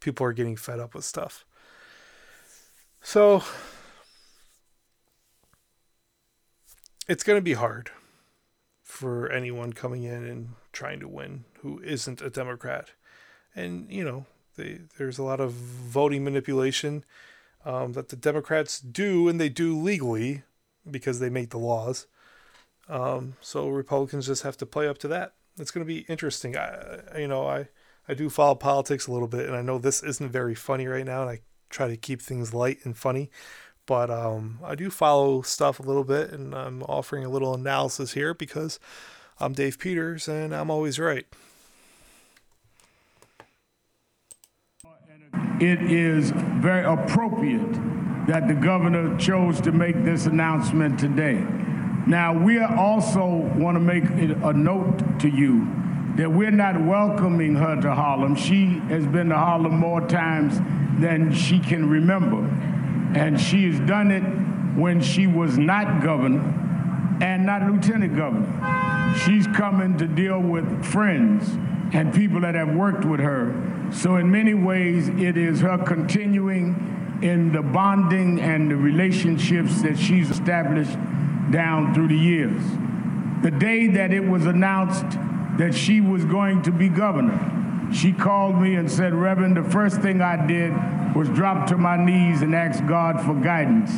People 0.01 0.27
are 0.27 0.33
getting 0.33 0.57
fed 0.57 0.81
up 0.81 0.95
with 0.95 1.05
stuff. 1.05 1.45
So 3.01 3.43
it's 7.09 7.25
going 7.25 7.37
to 7.39 7.43
be 7.43 7.55
hard 7.55 7.91
for 8.83 9.31
anyone 9.31 9.73
coming 9.73 10.03
in 10.03 10.25
and 10.25 10.51
trying 10.73 11.01
to 11.01 11.09
win 11.09 11.45
who 11.61 11.81
isn't 11.81 12.21
a 12.21 12.31
democrat. 12.31 12.91
And 13.55 13.91
you 13.91 14.05
know 14.05 14.27
they, 14.57 14.81
there's 14.99 15.19
a 15.19 15.23
lot 15.23 15.41
of 15.41 15.53
voting 15.53 16.25
manipulation 16.25 17.05
um, 17.65 17.93
that 17.93 18.09
the 18.09 18.17
Democrats 18.17 18.81
do, 18.81 19.29
and 19.29 19.41
they 19.41 19.49
do 19.49 19.79
legally 19.79 20.43
because 20.91 21.21
they 21.21 21.31
make 21.31 21.51
the 21.51 21.59
laws. 21.59 22.07
Um, 22.89 23.35
so 23.41 23.69
Republicans 23.69 24.27
just 24.27 24.43
have 24.43 24.57
to 24.59 24.67
play 24.67 24.89
up 24.89 24.99
to 24.99 25.09
that. 25.09 25.35
It's 25.59 25.71
going 25.71 25.87
to 25.87 25.93
be 25.93 26.01
interesting. 26.09 26.57
I, 26.57 27.19
you 27.19 27.29
know, 27.29 27.47
I 27.47 27.69
I 28.09 28.15
do 28.15 28.29
follow 28.29 28.55
politics 28.55 29.07
a 29.07 29.13
little 29.13 29.29
bit, 29.29 29.47
and 29.47 29.57
I 29.57 29.63
know 29.63 29.79
this 29.79 30.03
isn't 30.03 30.31
very 30.31 30.55
funny 30.55 30.87
right 30.87 31.05
now, 31.05 31.23
and 31.23 31.31
I 31.31 31.41
try 31.71 31.89
to 31.89 31.97
keep 31.97 32.21
things 32.21 32.53
light 32.53 32.79
and 32.85 32.97
funny. 32.97 33.31
But 33.87 34.11
um, 34.11 34.59
I 34.65 34.75
do 34.75 34.91
follow 34.91 35.43
stuff 35.43 35.79
a 35.79 35.83
little 35.83 36.05
bit, 36.05 36.31
and 36.31 36.55
I'm 36.55 36.83
offering 36.85 37.25
a 37.25 37.29
little 37.29 37.55
analysis 37.55 38.13
here 38.13 38.35
because 38.35 38.79
I'm 39.39 39.53
Dave 39.53 39.79
Peters, 39.79 40.29
and 40.29 40.55
I'm 40.55 40.71
always 40.71 40.99
right. 40.99 41.27
It 45.63 45.81
is 45.81 46.33
very 46.33 46.85
appropriate 46.85 47.73
that 48.27 48.49
the 48.49 48.55
governor 48.55 49.17
chose 49.17 49.61
to 49.61 49.71
make 49.71 50.03
this 50.05 50.27
announcement 50.27 50.99
today. 50.99 51.45
Now, 52.05 52.37
we 52.37 52.59
also 52.61 53.25
want 53.57 53.77
to 53.77 53.81
make 53.81 54.05
a 54.05 54.53
note 54.53 55.21
to 55.21 55.29
you 55.29 55.69
that 56.17 56.31
we're 56.31 56.51
not 56.51 56.81
welcoming 56.81 57.55
her 57.55 57.81
to 57.81 57.95
Harlem. 57.95 58.35
She 58.35 58.81
has 58.89 59.07
been 59.07 59.29
to 59.29 59.37
Harlem 59.37 59.79
more 59.79 60.01
times 60.01 60.59
than 61.01 61.33
she 61.33 61.61
can 61.61 61.89
remember. 61.89 62.45
And 63.17 63.41
she 63.41 63.71
has 63.71 63.79
done 63.81 64.11
it 64.11 64.23
when 64.77 65.01
she 65.01 65.29
was 65.29 65.59
not 65.59 66.03
governor 66.03 66.43
and 67.23 67.47
not 67.47 67.71
lieutenant 67.71 68.17
governor. 68.17 69.15
She's 69.25 69.47
coming 69.47 69.97
to 69.99 70.09
deal 70.09 70.41
with 70.41 70.85
friends 70.85 71.57
and 71.93 72.13
people 72.15 72.41
that 72.41 72.55
have 72.55 72.75
worked 72.75 73.05
with 73.05 73.21
her. 73.21 73.55
So, 73.93 74.17
in 74.17 74.31
many 74.31 74.55
ways, 74.55 75.09
it 75.09 75.37
is 75.37 75.61
her 75.61 75.79
continuing 75.79 77.21
in 77.23 77.53
the 77.53 77.63
bonding 77.63 78.41
and 78.41 78.71
the 78.71 78.77
relationships 78.77 79.83
that 79.83 79.99
she's 79.99 80.31
established 80.31 80.97
down 81.51 81.95
through 81.95 82.09
the 82.09 82.17
years. 82.17 82.63
The 83.43 83.51
day 83.51 83.89
that 83.89 84.13
it 84.13 84.25
was 84.25 84.47
announced 84.47 85.19
that 85.59 85.75
she 85.75 86.01
was 86.01 86.25
going 86.25 86.63
to 86.63 86.73
be 86.73 86.89
governor, 86.89 87.91
she 87.93 88.13
called 88.13 88.59
me 88.59 88.77
and 88.77 88.91
said, 88.91 89.15
Reverend, 89.15 89.57
the 89.57 89.71
first 89.71 90.01
thing 90.01 90.23
I 90.23 90.47
did 90.47 90.73
was 91.15 91.29
drop 91.29 91.67
to 91.69 91.77
my 91.77 92.03
knees 92.03 92.41
and 92.41 92.55
ask 92.55 92.85
God 92.87 93.21
for 93.21 93.35
guidance 93.35 93.91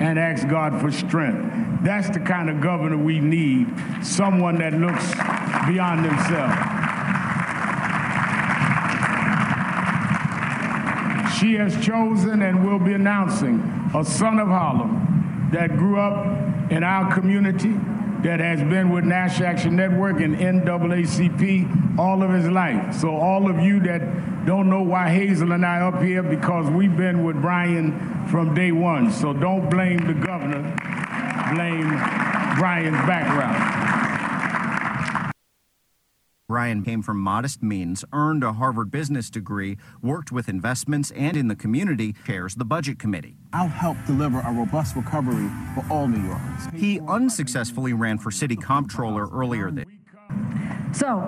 and 0.00 0.18
ask 0.18 0.48
God 0.48 0.80
for 0.80 0.90
strength. 0.90 1.84
That's 1.84 2.08
the 2.10 2.20
kind 2.20 2.48
of 2.48 2.60
governor 2.60 2.96
we 2.96 3.20
need 3.20 3.68
someone 4.02 4.58
that 4.58 4.72
looks 4.72 5.12
beyond 5.68 6.06
himself. 6.06 6.73
She 11.44 11.56
has 11.56 11.74
chosen 11.84 12.40
and 12.40 12.66
will 12.66 12.78
be 12.78 12.94
announcing 12.94 13.60
a 13.94 14.02
son 14.02 14.38
of 14.38 14.48
Harlem 14.48 15.50
that 15.52 15.76
grew 15.76 16.00
up 16.00 16.72
in 16.72 16.82
our 16.82 17.12
community, 17.12 17.74
that 18.22 18.40
has 18.40 18.60
been 18.60 18.88
with 18.88 19.04
National 19.04 19.48
Action 19.48 19.76
Network 19.76 20.20
and 20.20 20.36
NAACP 20.36 21.98
all 21.98 22.22
of 22.22 22.30
his 22.30 22.46
life. 22.46 22.94
So 22.94 23.14
all 23.14 23.50
of 23.50 23.60
you 23.60 23.78
that 23.80 24.46
don't 24.46 24.70
know 24.70 24.80
why 24.80 25.10
Hazel 25.10 25.52
and 25.52 25.66
I 25.66 25.80
are 25.80 25.94
up 25.94 26.02
here, 26.02 26.22
because 26.22 26.70
we've 26.70 26.96
been 26.96 27.24
with 27.24 27.38
Brian 27.42 28.26
from 28.28 28.54
day 28.54 28.72
one. 28.72 29.12
So 29.12 29.34
don't 29.34 29.68
blame 29.68 29.98
the 29.98 30.14
governor, 30.14 30.62
blame 31.52 31.90
Brian's 32.56 33.06
background. 33.06 33.83
Brian 36.46 36.84
came 36.84 37.00
from 37.00 37.18
modest 37.18 37.62
means, 37.62 38.04
earned 38.12 38.44
a 38.44 38.52
Harvard 38.52 38.90
business 38.90 39.30
degree, 39.30 39.78
worked 40.02 40.30
with 40.30 40.46
investments 40.46 41.10
and 41.12 41.38
in 41.38 41.48
the 41.48 41.56
community, 41.56 42.14
chairs 42.26 42.54
the 42.54 42.66
budget 42.66 42.98
committee. 42.98 43.34
I'll 43.54 43.66
help 43.66 43.96
deliver 44.06 44.40
a 44.40 44.52
robust 44.52 44.94
recovery 44.94 45.48
for 45.74 45.90
all 45.90 46.06
New 46.06 46.22
Yorkers. 46.22 46.68
He 46.74 47.00
unsuccessfully 47.08 47.94
ran 47.94 48.18
for 48.18 48.30
city 48.30 48.56
comptroller 48.56 49.26
earlier 49.28 49.70
this 49.70 49.86
So, 50.92 51.20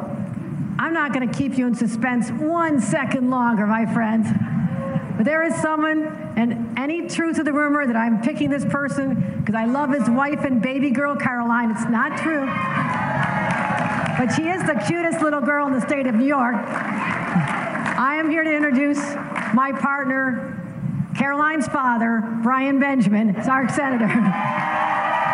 I'm 0.78 0.92
not 0.92 1.14
going 1.14 1.26
to 1.26 1.34
keep 1.34 1.56
you 1.56 1.66
in 1.66 1.74
suspense 1.74 2.30
one 2.32 2.78
second 2.78 3.30
longer, 3.30 3.66
my 3.66 3.90
friends. 3.94 4.26
But 5.16 5.24
there 5.24 5.42
is 5.44 5.54
someone, 5.62 6.08
and 6.36 6.78
any 6.78 7.08
truth 7.08 7.38
of 7.38 7.46
the 7.46 7.54
rumor 7.54 7.86
that 7.86 7.96
I'm 7.96 8.20
picking 8.20 8.50
this 8.50 8.66
person 8.66 9.38
because 9.38 9.54
I 9.54 9.64
love 9.64 9.92
his 9.92 10.10
wife 10.10 10.44
and 10.44 10.60
baby 10.60 10.90
girl, 10.90 11.16
Caroline, 11.16 11.70
it's 11.70 11.88
not 11.88 12.18
true. 12.18 12.46
But 14.18 14.32
she 14.32 14.48
is 14.48 14.62
the 14.62 14.82
cutest 14.86 15.20
little 15.20 15.42
girl 15.42 15.66
in 15.66 15.74
the 15.74 15.80
state 15.80 16.06
of 16.06 16.14
New 16.14 16.26
York. 16.26 16.54
I 16.54 18.16
am 18.18 18.30
here 18.30 18.44
to 18.44 18.54
introduce 18.54 18.98
my 19.52 19.72
partner, 19.72 20.58
Caroline's 21.14 21.68
father, 21.68 22.22
Brian 22.42 22.78
Benjamin, 22.78 23.42
Sark 23.42 23.68
Senator. 23.70 24.06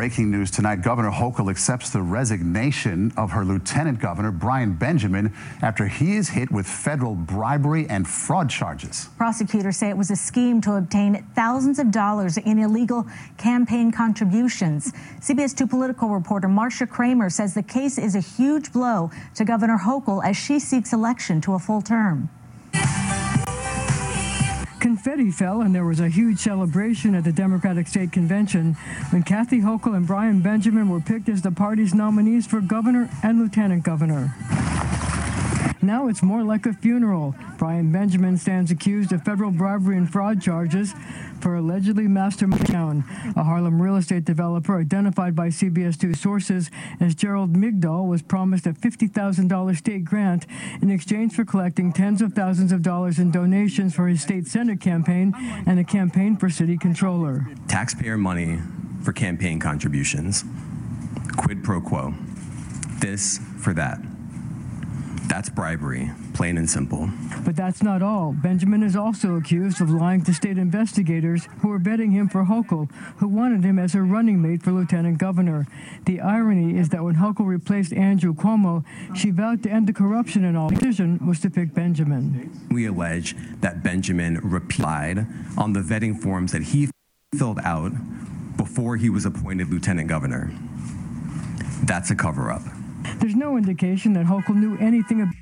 breaking 0.00 0.30
news 0.30 0.50
tonight. 0.50 0.76
Governor 0.76 1.10
Hochul 1.10 1.50
accepts 1.50 1.90
the 1.90 2.00
resignation 2.00 3.12
of 3.18 3.32
her 3.32 3.44
lieutenant 3.44 4.00
governor, 4.00 4.30
Brian 4.30 4.72
Benjamin, 4.72 5.30
after 5.60 5.88
he 5.88 6.16
is 6.16 6.30
hit 6.30 6.50
with 6.50 6.66
federal 6.66 7.14
bribery 7.14 7.86
and 7.90 8.08
fraud 8.08 8.48
charges. 8.48 9.10
Prosecutors 9.18 9.76
say 9.76 9.90
it 9.90 9.96
was 9.98 10.10
a 10.10 10.16
scheme 10.16 10.62
to 10.62 10.76
obtain 10.76 11.22
thousands 11.34 11.78
of 11.78 11.90
dollars 11.90 12.38
in 12.38 12.58
illegal 12.58 13.06
campaign 13.36 13.92
contributions. 13.92 14.90
CBS 15.20 15.54
2 15.54 15.66
political 15.66 16.08
reporter 16.08 16.48
Marcia 16.48 16.86
Kramer 16.86 17.28
says 17.28 17.52
the 17.52 17.62
case 17.62 17.98
is 17.98 18.14
a 18.14 18.20
huge 18.20 18.72
blow 18.72 19.10
to 19.34 19.44
Governor 19.44 19.76
Hochul 19.76 20.24
as 20.24 20.34
she 20.34 20.58
seeks 20.58 20.94
election 20.94 21.42
to 21.42 21.52
a 21.52 21.58
full 21.58 21.82
term. 21.82 22.30
Confetti 24.90 25.30
fell, 25.30 25.60
and 25.60 25.72
there 25.72 25.84
was 25.84 26.00
a 26.00 26.08
huge 26.08 26.40
celebration 26.40 27.14
at 27.14 27.22
the 27.22 27.30
Democratic 27.30 27.86
State 27.86 28.10
Convention 28.10 28.74
when 29.10 29.22
Kathy 29.22 29.60
Hochul 29.60 29.94
and 29.94 30.04
Brian 30.04 30.40
Benjamin 30.40 30.88
were 30.88 30.98
picked 30.98 31.28
as 31.28 31.42
the 31.42 31.52
party's 31.52 31.94
nominees 31.94 32.44
for 32.44 32.60
governor 32.60 33.08
and 33.22 33.38
lieutenant 33.38 33.84
governor. 33.84 34.34
Now 35.82 36.08
it's 36.08 36.22
more 36.22 36.42
like 36.42 36.66
a 36.66 36.72
funeral. 36.72 37.34
Brian 37.58 37.90
Benjamin 37.90 38.36
stands 38.36 38.70
accused 38.70 39.12
of 39.12 39.24
federal 39.24 39.50
bribery 39.50 39.96
and 39.96 40.10
fraud 40.10 40.42
charges 40.42 40.94
for 41.40 41.56
allegedly 41.56 42.04
masterminding 42.04 43.04
a 43.36 43.42
Harlem 43.42 43.80
real 43.80 43.96
estate 43.96 44.24
developer 44.24 44.78
identified 44.78 45.34
by 45.34 45.48
CBS 45.48 45.98
2 45.98 46.12
sources 46.14 46.70
as 47.00 47.14
Gerald 47.14 47.54
Migdol 47.54 48.06
was 48.06 48.20
promised 48.20 48.66
a 48.66 48.72
$50,000 48.72 49.76
state 49.76 50.04
grant 50.04 50.46
in 50.82 50.90
exchange 50.90 51.34
for 51.34 51.44
collecting 51.44 51.92
tens 51.92 52.20
of 52.20 52.34
thousands 52.34 52.72
of 52.72 52.82
dollars 52.82 53.18
in 53.18 53.30
donations 53.30 53.94
for 53.94 54.06
his 54.06 54.20
state 54.20 54.46
senate 54.46 54.80
campaign 54.80 55.32
and 55.66 55.78
a 55.78 55.84
campaign 55.84 56.36
for 56.36 56.50
city 56.50 56.76
controller. 56.76 57.46
Taxpayer 57.68 58.18
money 58.18 58.58
for 59.02 59.12
campaign 59.12 59.58
contributions. 59.58 60.44
Quid 61.38 61.64
pro 61.64 61.80
quo. 61.80 62.14
This 63.00 63.40
for 63.58 63.72
that. 63.74 64.09
That's 65.30 65.48
bribery, 65.48 66.10
plain 66.34 66.58
and 66.58 66.68
simple. 66.68 67.08
But 67.44 67.54
that's 67.54 67.84
not 67.84 68.02
all. 68.02 68.32
Benjamin 68.32 68.82
is 68.82 68.96
also 68.96 69.36
accused 69.36 69.80
of 69.80 69.88
lying 69.88 70.24
to 70.24 70.34
state 70.34 70.58
investigators 70.58 71.46
who 71.60 71.68
were 71.68 71.78
betting 71.78 72.10
him 72.10 72.28
for 72.28 72.44
Hochul, 72.44 72.90
who 73.18 73.28
wanted 73.28 73.62
him 73.62 73.78
as 73.78 73.94
a 73.94 74.02
running 74.02 74.42
mate 74.42 74.60
for 74.60 74.72
lieutenant 74.72 75.18
governor. 75.18 75.68
The 76.04 76.20
irony 76.20 76.76
is 76.76 76.88
that 76.88 77.04
when 77.04 77.14
Hochul 77.14 77.46
replaced 77.46 77.92
Andrew 77.92 78.34
Cuomo, 78.34 78.84
she 79.14 79.30
vowed 79.30 79.62
to 79.62 79.70
end 79.70 79.86
the 79.86 79.92
corruption 79.92 80.44
and 80.44 80.58
all 80.58 80.68
The 80.68 80.74
decision 80.74 81.24
was 81.24 81.38
to 81.42 81.50
pick 81.50 81.74
Benjamin. 81.74 82.50
We 82.72 82.86
allege 82.86 83.36
that 83.60 83.84
Benjamin 83.84 84.40
replied 84.42 85.28
on 85.56 85.74
the 85.74 85.80
vetting 85.80 86.20
forms 86.20 86.50
that 86.50 86.62
he 86.62 86.90
filled 87.36 87.60
out 87.60 87.92
before 88.56 88.96
he 88.96 89.08
was 89.08 89.26
appointed 89.26 89.70
lieutenant 89.70 90.08
governor. 90.08 90.50
That's 91.84 92.10
a 92.10 92.16
cover 92.16 92.50
up. 92.50 92.62
There's 93.20 93.36
no 93.36 93.56
indication 93.58 94.14
that 94.14 94.24
Hochul 94.24 94.56
knew 94.56 94.78
anything 94.78 95.20
about. 95.20 95.34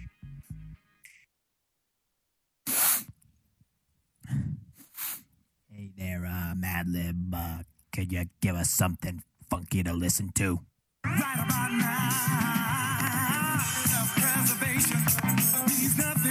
Hey 5.70 5.92
there, 5.96 6.26
uh, 6.26 6.54
Madlib. 6.56 7.32
Uh, 7.32 7.62
could 7.92 8.10
you 8.12 8.24
give 8.40 8.56
us 8.56 8.70
something 8.70 9.22
funky 9.48 9.84
to 9.84 9.92
listen 9.92 10.30
to? 10.34 10.58
Self-preservation 13.86 14.98
means 15.68 15.98
nothing 15.98 16.27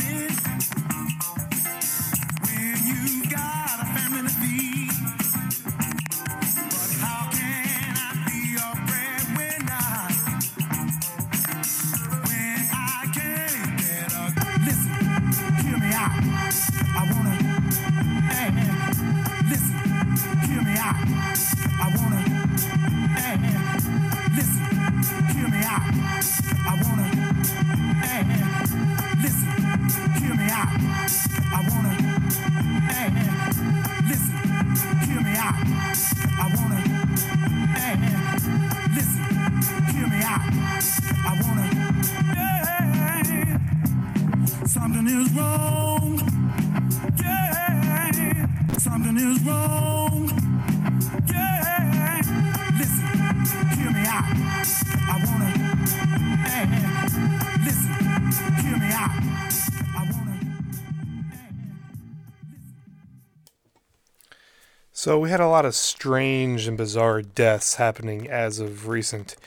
So 65.08 65.18
we 65.18 65.30
had 65.30 65.40
a 65.40 65.48
lot 65.48 65.64
of 65.64 65.74
strange 65.74 66.68
and 66.68 66.76
bizarre 66.76 67.22
deaths 67.22 67.76
happening 67.76 68.30
as 68.30 68.60
of 68.60 68.90
recent. 68.90 69.38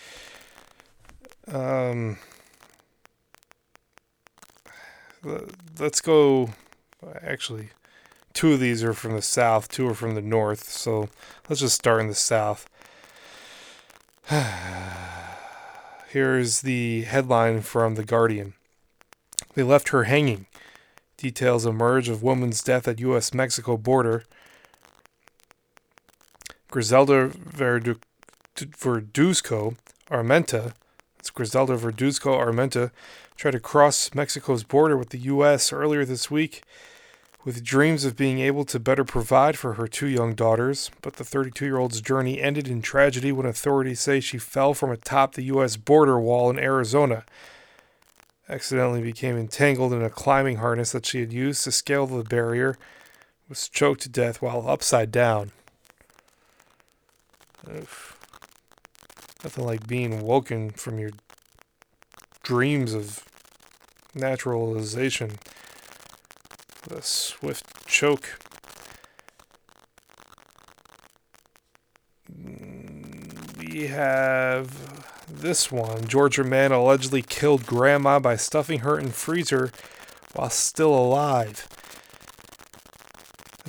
Um, 1.46 2.16
let's 5.79 6.01
go. 6.01 6.49
Actually, 7.20 7.68
two 8.33 8.55
of 8.55 8.61
these 8.61 8.83
are 8.83 8.94
from 8.94 9.12
the 9.12 9.20
south, 9.20 9.68
two 9.68 9.87
are 9.87 9.92
from 9.92 10.14
the 10.14 10.23
north. 10.23 10.66
So 10.70 11.11
let's 11.46 11.61
just 11.61 11.75
start 11.75 12.01
in 12.01 12.09
the 12.09 12.14
south. 12.14 12.66
Here's 16.09 16.62
the 16.62 17.03
headline 17.03 17.61
from 17.61 17.96
The 17.96 18.05
Guardian. 18.05 18.55
They 19.53 19.62
left 19.62 19.90
her 19.90 20.05
hanging. 20.05 20.46
Details 21.18 21.66
emerge 21.66 22.09
of 22.09 22.23
woman's 22.23 22.62
death 22.62 22.88
at 22.88 22.99
U.S. 23.01 23.35
Mexico 23.35 23.77
border. 23.77 24.25
Griselda 26.70 27.28
Verdu- 27.30 28.00
Verduzco 28.54 29.76
Armenta, 30.09 30.72
it's 31.18 31.30
Griselda 31.30 31.76
Verduzco 31.76 32.38
Armenta, 32.38 32.92
tried 33.37 33.52
to 33.52 33.61
cross 33.61 34.11
Mexico's 34.14 34.62
border 34.62 34.96
with 34.96 35.11
the 35.11 35.18
U.S. 35.18 35.72
earlier 35.72 36.04
this 36.04 36.30
week 36.30 36.62
with 37.44 37.64
dreams 37.64 38.04
of 38.04 38.16
being 38.16 38.38
able 38.38 38.64
to 38.64 38.78
better 38.78 39.04
provide 39.04 39.59
for 39.59 39.74
her 39.74 39.88
two 39.88 40.06
young 40.06 40.35
daughters. 40.35 40.90
But 41.02 41.14
the 41.14 41.24
32 41.24 41.64
year 41.64 41.78
old's 41.78 42.00
journey 42.00 42.40
ended 42.40 42.68
in 42.68 42.83
tragedy 42.83 43.33
when 43.33 43.46
authorities 43.46 44.00
say 44.00 44.20
she 44.20 44.38
fell 44.38 44.72
from 44.72 44.90
atop 44.92 45.35
the 45.35 45.44
U.S. 45.44 45.76
border 45.76 46.20
wall 46.20 46.50
in 46.50 46.59
Arizona. 46.59 47.24
Accidentally 48.48 49.02
became 49.02 49.37
entangled 49.37 49.92
in 49.92 50.02
a 50.02 50.11
climbing 50.11 50.59
harness 50.59 50.92
that 50.92 51.06
she 51.06 51.20
had 51.20 51.33
used 51.33 51.64
to 51.64 51.72
scale 51.72 52.06
the 52.06 52.22
barrier, 52.22 52.76
was 53.48 53.68
choked 53.68 54.02
to 54.02 54.09
death 54.09 54.40
while 54.42 54.68
upside 54.68 55.11
down. 55.11 55.50
Oof. 57.68 58.16
Nothing 59.42 59.64
like 59.64 59.87
being 59.87 60.23
woken 60.23 60.70
from 60.70 60.99
your 60.99 61.11
dreams 62.42 62.94
of 62.94 63.25
naturalization. 64.14 65.38
with 66.88 66.99
A 66.99 67.03
swift 67.03 67.87
choke. 67.87 68.38
We 73.59 73.87
have 73.87 75.29
this 75.29 75.70
one. 75.70 76.07
Georgia 76.07 76.44
man 76.44 76.73
allegedly 76.73 77.23
killed 77.23 77.66
grandma 77.66 78.18
by 78.18 78.37
stuffing 78.37 78.81
her 78.81 78.99
in 78.99 79.11
freezer 79.11 79.70
while 80.35 80.51
still 80.51 80.94
alive. 80.94 81.66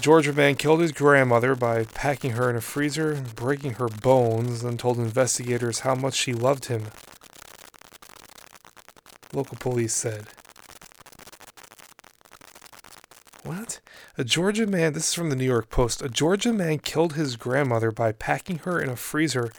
Georgia 0.02 0.34
man 0.34 0.56
killed 0.56 0.82
his 0.82 0.92
grandmother 0.92 1.54
by 1.54 1.84
packing 1.84 2.32
her 2.32 2.50
in 2.50 2.56
a 2.56 2.62
freezer 2.62 3.12
and 3.12 3.36
breaking 3.36 3.74
her 3.74 3.88
bones, 3.88 4.64
then 4.64 4.76
told 4.76 4.98
investigators 4.98 5.82
how 5.82 5.94
much 5.94 6.16
she 6.16 6.34
loved 6.34 6.66
him. 6.66 6.88
Local 9.32 9.58
police 9.60 9.94
said. 9.94 10.26
What? 13.44 13.80
A 14.18 14.24
Georgia 14.24 14.66
man, 14.66 14.94
this 14.94 15.10
is 15.10 15.14
from 15.14 15.30
the 15.30 15.36
New 15.36 15.46
York 15.46 15.70
Post. 15.70 16.02
A 16.02 16.10
Georgia 16.10 16.52
man 16.52 16.80
killed 16.80 17.14
his 17.14 17.36
grandmother 17.36 17.92
by 17.92 18.12
packing 18.12 18.58
her 18.60 18.82
in 18.82 18.90
a 18.90 18.96
freezer 18.96 19.52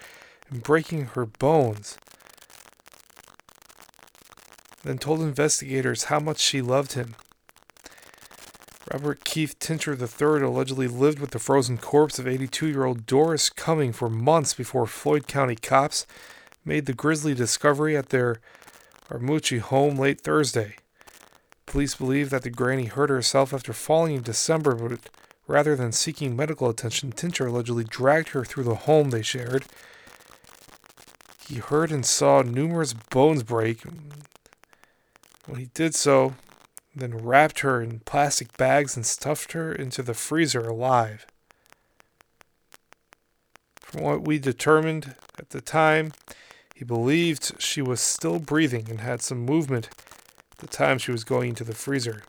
and 0.50 0.60
breaking 0.60 1.06
her 1.14 1.24
bones. 1.24 1.96
Then 4.82 4.98
told 4.98 5.20
investigators 5.20 6.04
how 6.04 6.18
much 6.18 6.40
she 6.40 6.60
loved 6.60 6.94
him. 6.94 7.14
Robert 8.92 9.24
Keith 9.24 9.58
Tincher 9.58 9.94
III 9.94 10.42
allegedly 10.42 10.86
lived 10.86 11.18
with 11.18 11.30
the 11.30 11.38
frozen 11.38 11.78
corpse 11.78 12.18
of 12.18 12.28
82 12.28 12.66
year 12.66 12.84
old 12.84 13.06
Doris 13.06 13.48
Cumming 13.48 13.90
for 13.90 14.10
months 14.10 14.52
before 14.52 14.86
Floyd 14.86 15.26
County 15.26 15.56
cops 15.56 16.06
made 16.62 16.84
the 16.84 16.92
grisly 16.92 17.32
discovery 17.32 17.96
at 17.96 18.10
their 18.10 18.36
Armuchee 19.08 19.60
home 19.60 19.96
late 19.96 20.20
Thursday. 20.20 20.76
Police 21.64 21.94
believe 21.94 22.28
that 22.28 22.42
the 22.42 22.50
granny 22.50 22.84
hurt 22.84 23.08
herself 23.08 23.54
after 23.54 23.72
falling 23.72 24.16
in 24.16 24.22
December, 24.22 24.74
but 24.74 25.08
rather 25.46 25.74
than 25.74 25.92
seeking 25.92 26.36
medical 26.36 26.68
attention, 26.68 27.12
Tincher 27.12 27.46
allegedly 27.46 27.84
dragged 27.84 28.30
her 28.30 28.44
through 28.44 28.64
the 28.64 28.74
home 28.74 29.08
they 29.08 29.22
shared. 29.22 29.64
He 31.48 31.56
heard 31.56 31.90
and 31.90 32.04
saw 32.04 32.42
numerous 32.42 32.92
bones 32.92 33.42
break. 33.42 33.84
When 35.46 35.58
he 35.60 35.70
did 35.72 35.94
so, 35.94 36.34
then 36.94 37.16
wrapped 37.16 37.60
her 37.60 37.80
in 37.80 38.00
plastic 38.00 38.56
bags 38.56 38.96
and 38.96 39.06
stuffed 39.06 39.52
her 39.52 39.72
into 39.72 40.02
the 40.02 40.14
freezer 40.14 40.60
alive. 40.60 41.26
From 43.80 44.02
what 44.02 44.26
we 44.26 44.38
determined 44.38 45.14
at 45.38 45.50
the 45.50 45.60
time, 45.60 46.12
he 46.74 46.84
believed 46.84 47.60
she 47.60 47.82
was 47.82 48.00
still 48.00 48.38
breathing 48.38 48.88
and 48.90 49.00
had 49.00 49.22
some 49.22 49.38
movement 49.38 49.88
the 50.58 50.66
time 50.66 50.98
she 50.98 51.12
was 51.12 51.24
going 51.24 51.50
into 51.50 51.64
the 51.64 51.74
freezer. 51.74 52.22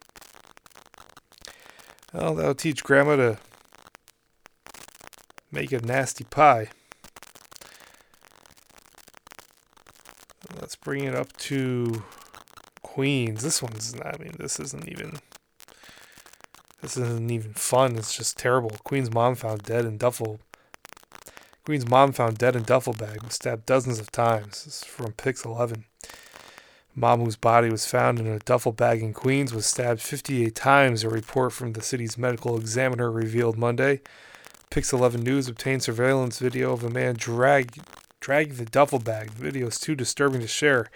Well, 2.13 2.35
that'll 2.35 2.55
teach 2.55 2.83
Grandma 2.83 3.15
to 3.15 3.37
make 5.51 5.71
a 5.71 5.79
nasty 5.79 6.23
pie. 6.23 6.69
Let's 10.59 10.75
bring 10.75 11.03
it 11.03 11.15
up 11.15 11.35
to 11.37 12.03
Queens. 12.93 13.41
This 13.41 13.59
one's 13.59 13.95
not, 13.95 14.19
I 14.19 14.23
mean, 14.23 14.35
this 14.37 14.59
isn't 14.59 14.87
even. 14.87 15.13
This 16.83 16.95
isn't 16.95 17.31
even 17.31 17.53
fun. 17.53 17.95
It's 17.95 18.15
just 18.15 18.37
terrible. 18.37 18.69
Queen's 18.83 19.11
mom 19.11 19.33
found 19.33 19.63
dead 19.63 19.85
in 19.85 19.97
duffel. 19.97 20.39
Queen's 21.65 21.89
mom 21.89 22.11
found 22.11 22.37
dead 22.37 22.55
in 22.55 22.61
duffel 22.61 22.93
bag 22.93 23.23
was 23.23 23.33
stabbed 23.33 23.65
dozens 23.65 23.97
of 23.97 24.11
times. 24.11 24.65
This 24.65 24.75
is 24.75 24.83
from 24.83 25.13
Pix 25.13 25.43
11. 25.43 25.85
Mom, 26.93 27.21
whose 27.21 27.35
body 27.35 27.71
was 27.71 27.87
found 27.87 28.19
in 28.19 28.27
a 28.27 28.37
duffel 28.37 28.71
bag 28.71 29.01
in 29.01 29.11
Queens, 29.11 29.55
was 29.55 29.65
stabbed 29.65 29.99
58 29.99 30.53
times, 30.53 31.03
a 31.03 31.09
report 31.09 31.51
from 31.51 31.73
the 31.73 31.81
city's 31.81 32.15
medical 32.15 32.59
examiner 32.59 33.09
revealed 33.09 33.57
Monday. 33.57 34.01
Pix 34.69 34.93
11 34.93 35.23
News 35.23 35.47
obtained 35.47 35.81
surveillance 35.81 36.37
video 36.37 36.73
of 36.73 36.83
a 36.83 36.91
man 36.91 37.15
drag, 37.17 37.81
dragging 38.19 38.57
the 38.57 38.65
duffel 38.65 38.99
bag. 38.99 39.31
The 39.31 39.43
video 39.43 39.67
is 39.67 39.79
too 39.79 39.95
disturbing 39.95 40.41
to 40.41 40.47
share. 40.47 40.91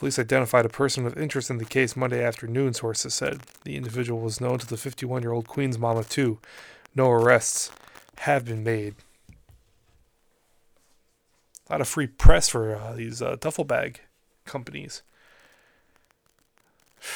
Police 0.00 0.18
identified 0.18 0.64
a 0.64 0.70
person 0.70 1.04
of 1.04 1.18
interest 1.18 1.50
in 1.50 1.58
the 1.58 1.64
case 1.66 1.94
Monday 1.94 2.24
afternoon, 2.24 2.72
sources 2.72 3.12
said. 3.12 3.42
The 3.64 3.76
individual 3.76 4.22
was 4.22 4.40
known 4.40 4.58
to 4.58 4.66
the 4.66 4.78
51 4.78 5.20
year 5.20 5.32
old 5.32 5.46
Queens 5.46 5.78
mama, 5.78 6.04
too. 6.04 6.38
No 6.94 7.10
arrests 7.10 7.70
have 8.20 8.46
been 8.46 8.64
made. 8.64 8.94
A 11.68 11.72
lot 11.72 11.82
of 11.82 11.88
free 11.88 12.06
press 12.06 12.48
for 12.48 12.74
uh, 12.74 12.94
these 12.94 13.20
uh, 13.20 13.36
duffel 13.38 13.64
bag 13.64 14.00
companies. 14.46 15.02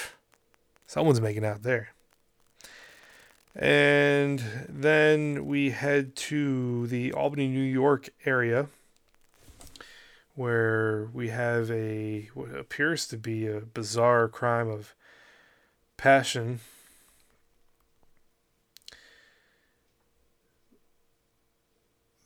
Someone's 0.86 1.22
making 1.22 1.46
out 1.46 1.62
there. 1.62 1.94
And 3.56 4.44
then 4.68 5.46
we 5.46 5.70
head 5.70 6.14
to 6.16 6.86
the 6.88 7.14
Albany, 7.14 7.48
New 7.48 7.62
York 7.62 8.10
area 8.26 8.66
where 10.34 11.08
we 11.12 11.28
have 11.28 11.70
a 11.70 12.28
what 12.34 12.54
appears 12.54 13.06
to 13.08 13.16
be 13.16 13.46
a 13.46 13.60
bizarre 13.60 14.28
crime 14.28 14.68
of 14.68 14.94
passion. 15.96 16.60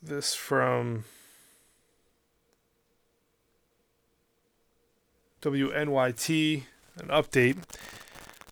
This 0.01 0.33
from 0.33 1.03
WNYT, 5.41 6.63
an 6.97 7.07
update. 7.07 7.57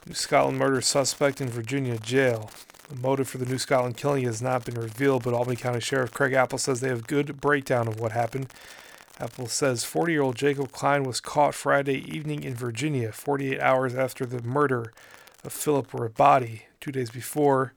New 0.06 0.14
Scotland 0.14 0.58
murder 0.58 0.82
suspect 0.82 1.42
in 1.42 1.50
Virginia 1.50 1.98
jail. 1.98 2.50
The 2.90 2.96
motive 2.96 3.28
for 3.28 3.38
the 3.38 3.46
New 3.46 3.58
Scotland 3.58 3.98
killing 3.98 4.24
has 4.24 4.42
not 4.42 4.64
been 4.64 4.76
revealed, 4.76 5.24
but 5.24 5.34
Albany 5.34 5.58
County 5.58 5.82
Sheriff 5.82 6.14
Craig 6.14 6.34
Apple 6.34 6.58
says 6.58 6.80
they 6.80 6.88
have 6.88 7.08
good 7.08 7.42
breakdown 7.42 7.88
of 7.88 8.00
what 8.00 8.14
happened. 8.14 8.54
Apple 9.20 9.48
says 9.48 9.84
40 9.84 10.14
year 10.14 10.22
old 10.22 10.36
Jacob 10.36 10.72
Klein 10.72 11.04
was 11.04 11.20
caught 11.20 11.56
Friday 11.56 12.04
evening 12.16 12.44
in 12.44 12.54
Virginia, 12.54 13.12
48 13.12 13.60
hours 13.60 13.96
after 13.96 14.26
the 14.28 14.44
murder 14.44 14.94
of 15.44 15.52
Philip 15.52 15.90
Rabati. 15.92 16.62
Two 16.80 16.92
days 16.92 17.10
before, 17.10 17.74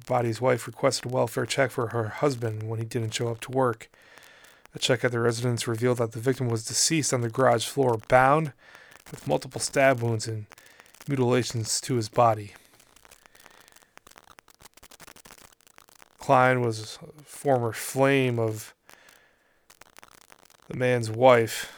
Rabati's 0.00 0.40
wife 0.40 0.66
requested 0.66 1.10
a 1.10 1.14
welfare 1.14 1.44
check 1.44 1.70
for 1.70 1.88
her 1.88 2.08
husband 2.08 2.62
when 2.62 2.78
he 2.78 2.86
didn't 2.86 3.12
show 3.12 3.28
up 3.28 3.40
to 3.40 3.52
work. 3.52 3.90
A 4.74 4.78
check 4.78 5.04
at 5.04 5.12
the 5.12 5.20
residence 5.20 5.68
revealed 5.68 5.98
that 5.98 6.12
the 6.12 6.20
victim 6.20 6.48
was 6.48 6.64
deceased 6.64 7.12
on 7.12 7.20
the 7.20 7.28
garage 7.28 7.66
floor, 7.66 7.98
bound 8.08 8.52
with 9.10 9.26
multiple 9.26 9.60
stab 9.60 10.00
wounds 10.00 10.26
and 10.26 10.46
mutilations 11.06 11.78
to 11.82 11.96
his 11.96 12.08
body. 12.08 12.54
Klein 16.18 16.62
was 16.62 16.98
a 17.02 17.22
former 17.24 17.72
flame 17.72 18.38
of 18.38 18.72
the 20.70 20.76
man's 20.76 21.10
wife. 21.10 21.76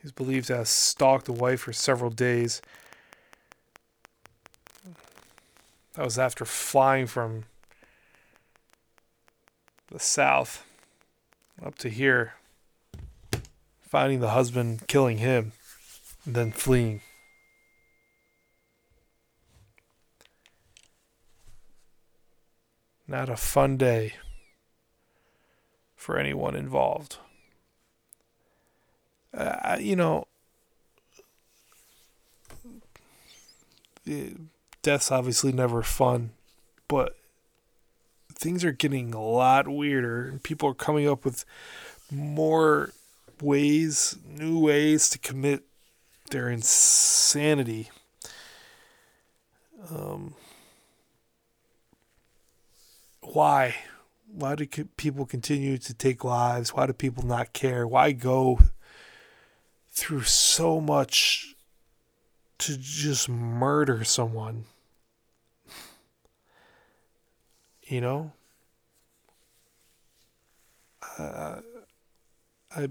He's 0.00 0.12
believed 0.12 0.46
to 0.46 0.56
have 0.56 0.68
stalked 0.68 1.26
the 1.26 1.32
wife 1.32 1.60
for 1.60 1.74
several 1.74 2.10
days. 2.10 2.62
That 5.92 6.04
was 6.04 6.18
after 6.18 6.46
flying 6.46 7.06
from 7.06 7.44
the 9.90 10.00
south 10.00 10.64
up 11.62 11.76
to 11.78 11.90
here, 11.90 12.34
finding 13.82 14.20
the 14.20 14.30
husband, 14.30 14.88
killing 14.88 15.18
him, 15.18 15.52
and 16.24 16.34
then 16.34 16.50
fleeing. 16.50 17.02
Not 23.06 23.28
a 23.28 23.36
fun 23.36 23.76
day 23.76 24.14
for 26.04 26.18
anyone 26.18 26.54
involved. 26.54 27.16
Uh, 29.32 29.78
you 29.80 29.96
know, 29.96 30.26
death's 34.82 35.10
obviously 35.10 35.50
never 35.50 35.82
fun, 35.82 36.32
but 36.88 37.16
things 38.34 38.66
are 38.66 38.72
getting 38.72 39.14
a 39.14 39.22
lot 39.22 39.66
weirder, 39.66 40.38
people 40.42 40.68
are 40.68 40.74
coming 40.74 41.08
up 41.08 41.24
with 41.24 41.46
more 42.12 42.92
ways, 43.40 44.18
new 44.28 44.58
ways 44.58 45.08
to 45.08 45.18
commit 45.18 45.62
their 46.30 46.50
insanity. 46.50 47.88
Um, 49.90 50.34
why? 53.22 53.76
Why 54.34 54.54
do 54.56 54.66
people 54.66 55.26
continue 55.26 55.78
to 55.78 55.94
take 55.94 56.24
lives? 56.24 56.74
Why 56.74 56.86
do 56.86 56.92
people 56.92 57.24
not 57.24 57.52
care? 57.52 57.86
Why 57.86 58.12
go 58.12 58.58
through 59.90 60.22
so 60.22 60.80
much 60.80 61.54
to 62.58 62.76
just 62.76 63.28
murder 63.28 64.02
someone? 64.02 64.64
You 67.84 68.00
know? 68.00 68.32
Uh, 71.18 71.60
I 72.74 72.88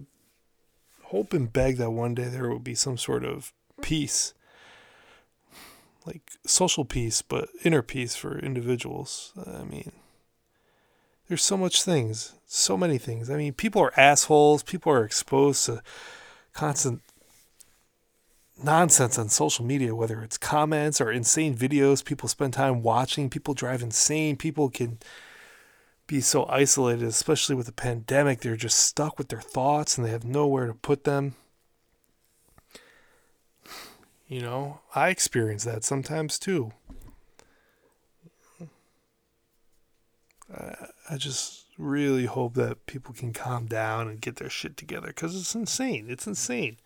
hope 1.03 1.33
and 1.33 1.51
beg 1.51 1.77
that 1.77 1.91
one 1.91 2.15
day 2.15 2.29
there 2.29 2.47
will 2.49 2.59
be 2.59 2.75
some 2.75 2.97
sort 2.97 3.25
of 3.25 3.51
peace 3.81 4.33
like 6.05 6.33
social 6.45 6.85
peace, 6.85 7.21
but 7.21 7.49
inner 7.63 7.81
peace 7.81 8.15
for 8.15 8.37
individuals. 8.39 9.33
I 9.45 9.63
mean, 9.63 9.91
there's 11.27 11.43
so 11.43 11.57
much 11.57 11.83
things, 11.83 12.33
so 12.45 12.77
many 12.77 12.97
things. 12.97 13.29
I 13.29 13.37
mean, 13.37 13.53
people 13.53 13.81
are 13.81 13.97
assholes. 13.99 14.63
People 14.63 14.91
are 14.91 15.05
exposed 15.05 15.65
to 15.65 15.81
constant 16.53 17.01
nonsense 18.61 19.17
on 19.17 19.29
social 19.29 19.65
media, 19.65 19.95
whether 19.95 20.21
it's 20.21 20.37
comments 20.37 21.01
or 21.01 21.11
insane 21.11 21.55
videos 21.55 22.03
people 22.03 22.29
spend 22.29 22.53
time 22.53 22.83
watching. 22.83 23.29
People 23.29 23.53
drive 23.53 23.81
insane. 23.81 24.37
People 24.37 24.69
can 24.69 24.99
be 26.07 26.21
so 26.21 26.45
isolated, 26.47 27.07
especially 27.07 27.55
with 27.55 27.65
the 27.65 27.71
pandemic. 27.71 28.41
They're 28.41 28.55
just 28.55 28.79
stuck 28.79 29.17
with 29.17 29.29
their 29.29 29.41
thoughts 29.41 29.97
and 29.97 30.05
they 30.05 30.11
have 30.11 30.25
nowhere 30.25 30.67
to 30.67 30.73
put 30.73 31.05
them. 31.05 31.35
You 34.27 34.41
know, 34.41 34.79
I 34.95 35.09
experience 35.09 35.63
that 35.63 35.83
sometimes 35.83 36.39
too. 36.39 36.71
I 41.09 41.17
just 41.17 41.65
really 41.77 42.25
hope 42.25 42.53
that 42.53 42.85
people 42.85 43.13
can 43.13 43.33
calm 43.33 43.65
down 43.65 44.07
and 44.07 44.21
get 44.21 44.35
their 44.35 44.49
shit 44.49 44.77
together 44.77 45.07
because 45.07 45.35
it's 45.35 45.55
insane. 45.55 46.05
It's 46.09 46.27
insane. 46.27 46.77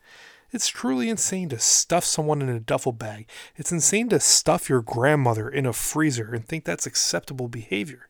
It's 0.52 0.70
truly 0.70 1.10
insane 1.10 1.50
to 1.50 1.60
stuff 1.60 2.06
someone 2.06 2.42
in 2.42 2.48
a 2.48 2.60
duffel 2.60 2.94
bag. 2.94 3.28
It's 3.58 3.72
insane 3.72 4.08
to 4.10 4.20
stuff 4.20 4.70
your 4.70 4.82
grandmother 4.82 5.50
in 5.50 5.66
a 5.66 5.74
freezer 5.74 6.34
and 6.34 6.46
think 6.46 6.64
that's 6.64 6.86
acceptable 6.86 7.50
behavior. 7.50 8.08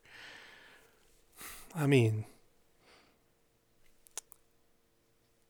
I 1.76 1.88
mean, 1.88 2.26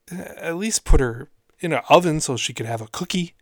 at 0.09 0.55
least 0.55 0.85
put 0.85 1.01
her 1.01 1.29
in 1.59 1.73
an 1.73 1.81
oven 1.89 2.21
so 2.21 2.37
she 2.37 2.53
could 2.53 2.65
have 2.65 2.81
a 2.81 2.87
cookie 2.87 3.33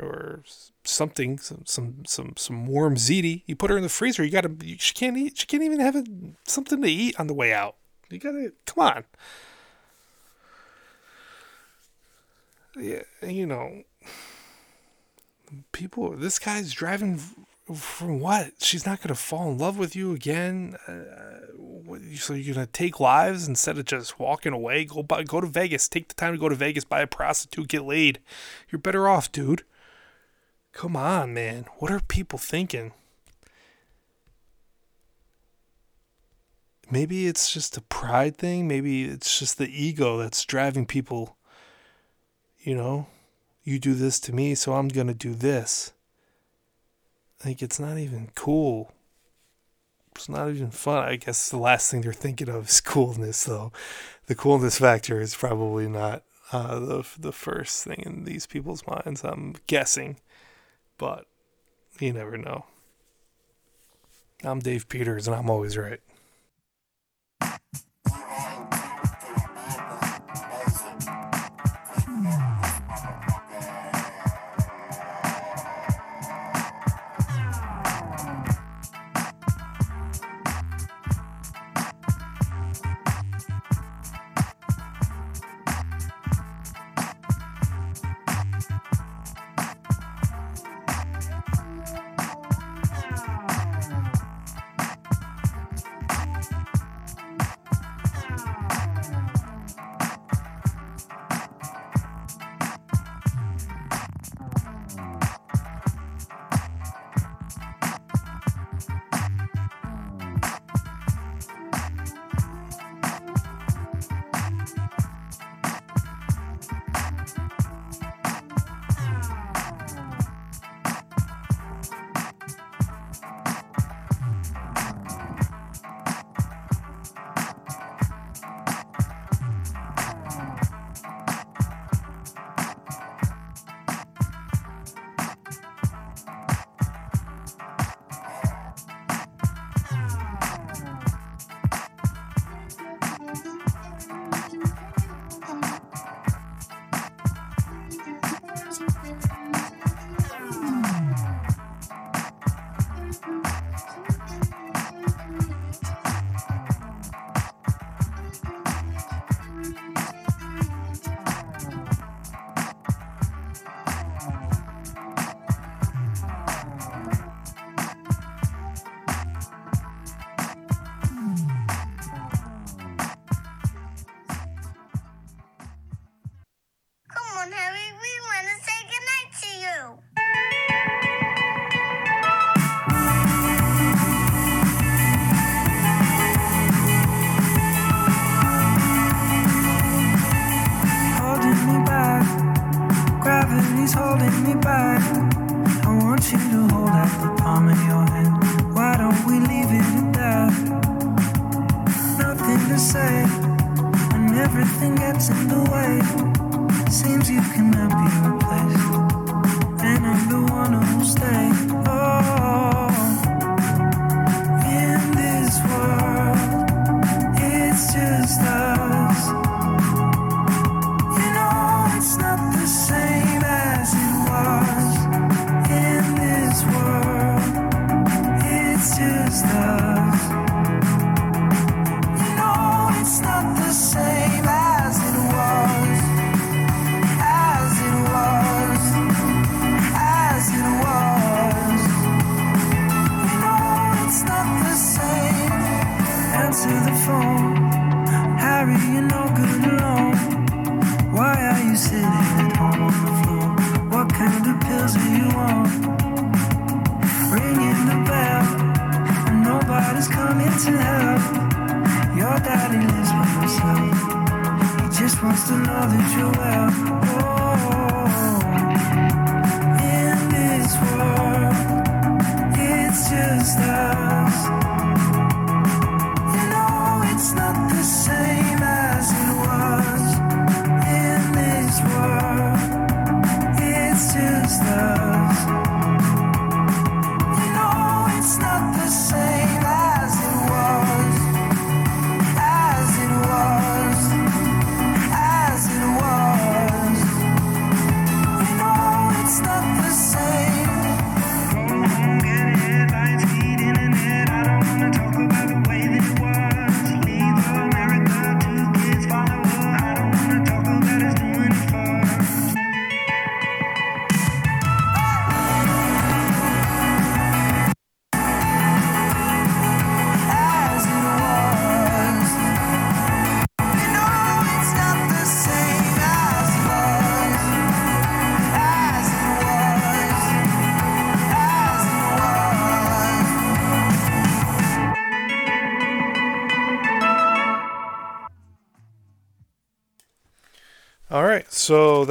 or 0.00 0.42
something, 0.84 1.38
some 1.38 1.62
some 1.66 2.04
some, 2.06 2.34
some 2.36 2.66
warm 2.66 2.96
ziti. 2.96 3.42
You 3.46 3.56
put 3.56 3.70
her 3.70 3.76
in 3.76 3.82
the 3.82 3.88
freezer. 3.88 4.24
You 4.24 4.30
gotta. 4.30 4.54
She 4.78 4.94
can't 4.94 5.16
eat. 5.16 5.38
She 5.38 5.46
can't 5.46 5.62
even 5.62 5.80
have 5.80 5.96
a, 5.96 6.04
something 6.44 6.80
to 6.82 6.88
eat 6.88 7.18
on 7.18 7.26
the 7.26 7.34
way 7.34 7.52
out. 7.52 7.76
You 8.10 8.18
gotta. 8.18 8.52
Come 8.66 8.84
on. 8.86 9.04
Yeah, 12.76 13.02
you 13.22 13.46
know, 13.46 13.82
people. 15.72 16.16
This 16.16 16.38
guy's 16.38 16.72
driving 16.72 17.20
from 17.74 18.20
what? 18.20 18.52
She's 18.60 18.86
not 18.86 19.02
gonna 19.02 19.14
fall 19.14 19.50
in 19.50 19.58
love 19.58 19.78
with 19.78 19.94
you 19.94 20.12
again. 20.12 20.76
Uh, 20.86 21.46
what, 21.56 22.00
so 22.16 22.34
you're 22.34 22.54
gonna 22.54 22.66
take 22.66 23.00
lives 23.00 23.48
instead 23.48 23.78
of 23.78 23.84
just 23.84 24.18
walking 24.18 24.52
away. 24.52 24.84
Go 24.84 25.02
by. 25.02 25.22
go 25.24 25.40
to 25.40 25.46
Vegas. 25.46 25.88
Take 25.88 26.08
the 26.08 26.14
time 26.14 26.32
to 26.32 26.38
go 26.38 26.48
to 26.48 26.54
Vegas, 26.54 26.84
buy 26.84 27.00
a 27.00 27.06
prostitute, 27.06 27.68
get 27.68 27.84
laid. 27.84 28.20
You're 28.70 28.80
better 28.80 29.08
off, 29.08 29.30
dude. 29.30 29.64
Come 30.72 30.96
on, 30.96 31.34
man. 31.34 31.66
What 31.78 31.90
are 31.90 32.00
people 32.00 32.38
thinking? 32.38 32.92
Maybe 36.90 37.26
it's 37.26 37.52
just 37.52 37.76
a 37.76 37.82
pride 37.82 38.36
thing. 38.36 38.66
Maybe 38.66 39.04
it's 39.04 39.38
just 39.38 39.58
the 39.58 39.68
ego 39.68 40.18
that's 40.18 40.44
driving 40.44 40.86
people, 40.86 41.36
you 42.58 42.74
know, 42.74 43.06
you 43.62 43.78
do 43.78 43.94
this 43.94 44.18
to 44.20 44.34
me, 44.34 44.54
so 44.54 44.74
I'm 44.74 44.88
going 44.88 45.06
to 45.06 45.14
do 45.14 45.34
this. 45.34 45.92
Like, 47.44 47.62
it's 47.62 47.78
not 47.78 47.98
even 47.98 48.30
cool. 48.34 48.92
It's 50.16 50.28
not 50.28 50.50
even 50.50 50.70
fun. 50.70 51.08
I 51.08 51.16
guess 51.16 51.48
the 51.48 51.58
last 51.58 51.90
thing 51.90 52.00
they're 52.00 52.12
thinking 52.12 52.48
of 52.48 52.68
is 52.68 52.80
coolness, 52.82 53.44
though. 53.44 53.72
The 54.26 54.34
coolness 54.34 54.78
factor 54.78 55.20
is 55.20 55.34
probably 55.34 55.88
not 55.88 56.24
uh, 56.52 56.80
the 56.80 57.06
the 57.18 57.32
first 57.32 57.84
thing 57.84 58.02
in 58.04 58.24
these 58.24 58.46
people's 58.46 58.84
minds. 58.86 59.24
I'm 59.24 59.54
guessing. 59.66 60.16
But 61.00 61.24
you 61.98 62.12
never 62.12 62.36
know. 62.36 62.66
I'm 64.44 64.58
Dave 64.58 64.86
Peters, 64.86 65.26
and 65.26 65.34
I'm 65.34 65.48
always 65.48 65.78
right. 65.78 66.00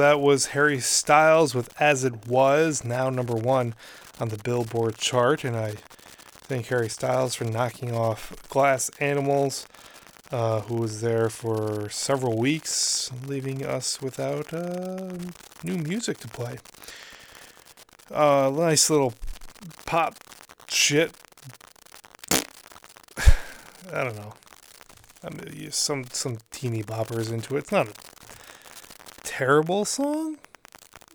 That 0.00 0.18
was 0.18 0.46
Harry 0.46 0.80
Styles 0.80 1.54
with 1.54 1.78
As 1.78 2.04
It 2.04 2.26
Was, 2.26 2.84
now 2.84 3.10
number 3.10 3.34
one 3.34 3.74
on 4.18 4.30
the 4.30 4.38
Billboard 4.38 4.96
chart. 4.96 5.44
And 5.44 5.54
I 5.54 5.74
thank 6.22 6.68
Harry 6.68 6.88
Styles 6.88 7.34
for 7.34 7.44
knocking 7.44 7.94
off 7.94 8.32
Glass 8.48 8.90
Animals, 8.98 9.66
uh, 10.32 10.62
who 10.62 10.76
was 10.76 11.02
there 11.02 11.28
for 11.28 11.90
several 11.90 12.38
weeks, 12.38 13.10
leaving 13.26 13.62
us 13.62 14.00
without 14.00 14.54
uh, 14.54 15.18
new 15.62 15.76
music 15.76 16.16
to 16.20 16.28
play. 16.28 16.56
Uh, 18.10 18.50
nice 18.54 18.88
little 18.88 19.12
pop 19.84 20.14
shit. 20.66 21.12
I 23.92 24.02
don't 24.02 24.16
know. 24.16 24.32
I 25.22 25.28
mean, 25.28 25.70
some 25.72 26.06
some 26.10 26.38
teeny 26.50 26.82
boppers 26.82 27.30
into 27.30 27.56
it. 27.56 27.58
It's 27.58 27.72
not 27.72 27.88
a 27.88 28.09
terrible 29.40 29.86
song, 29.86 30.36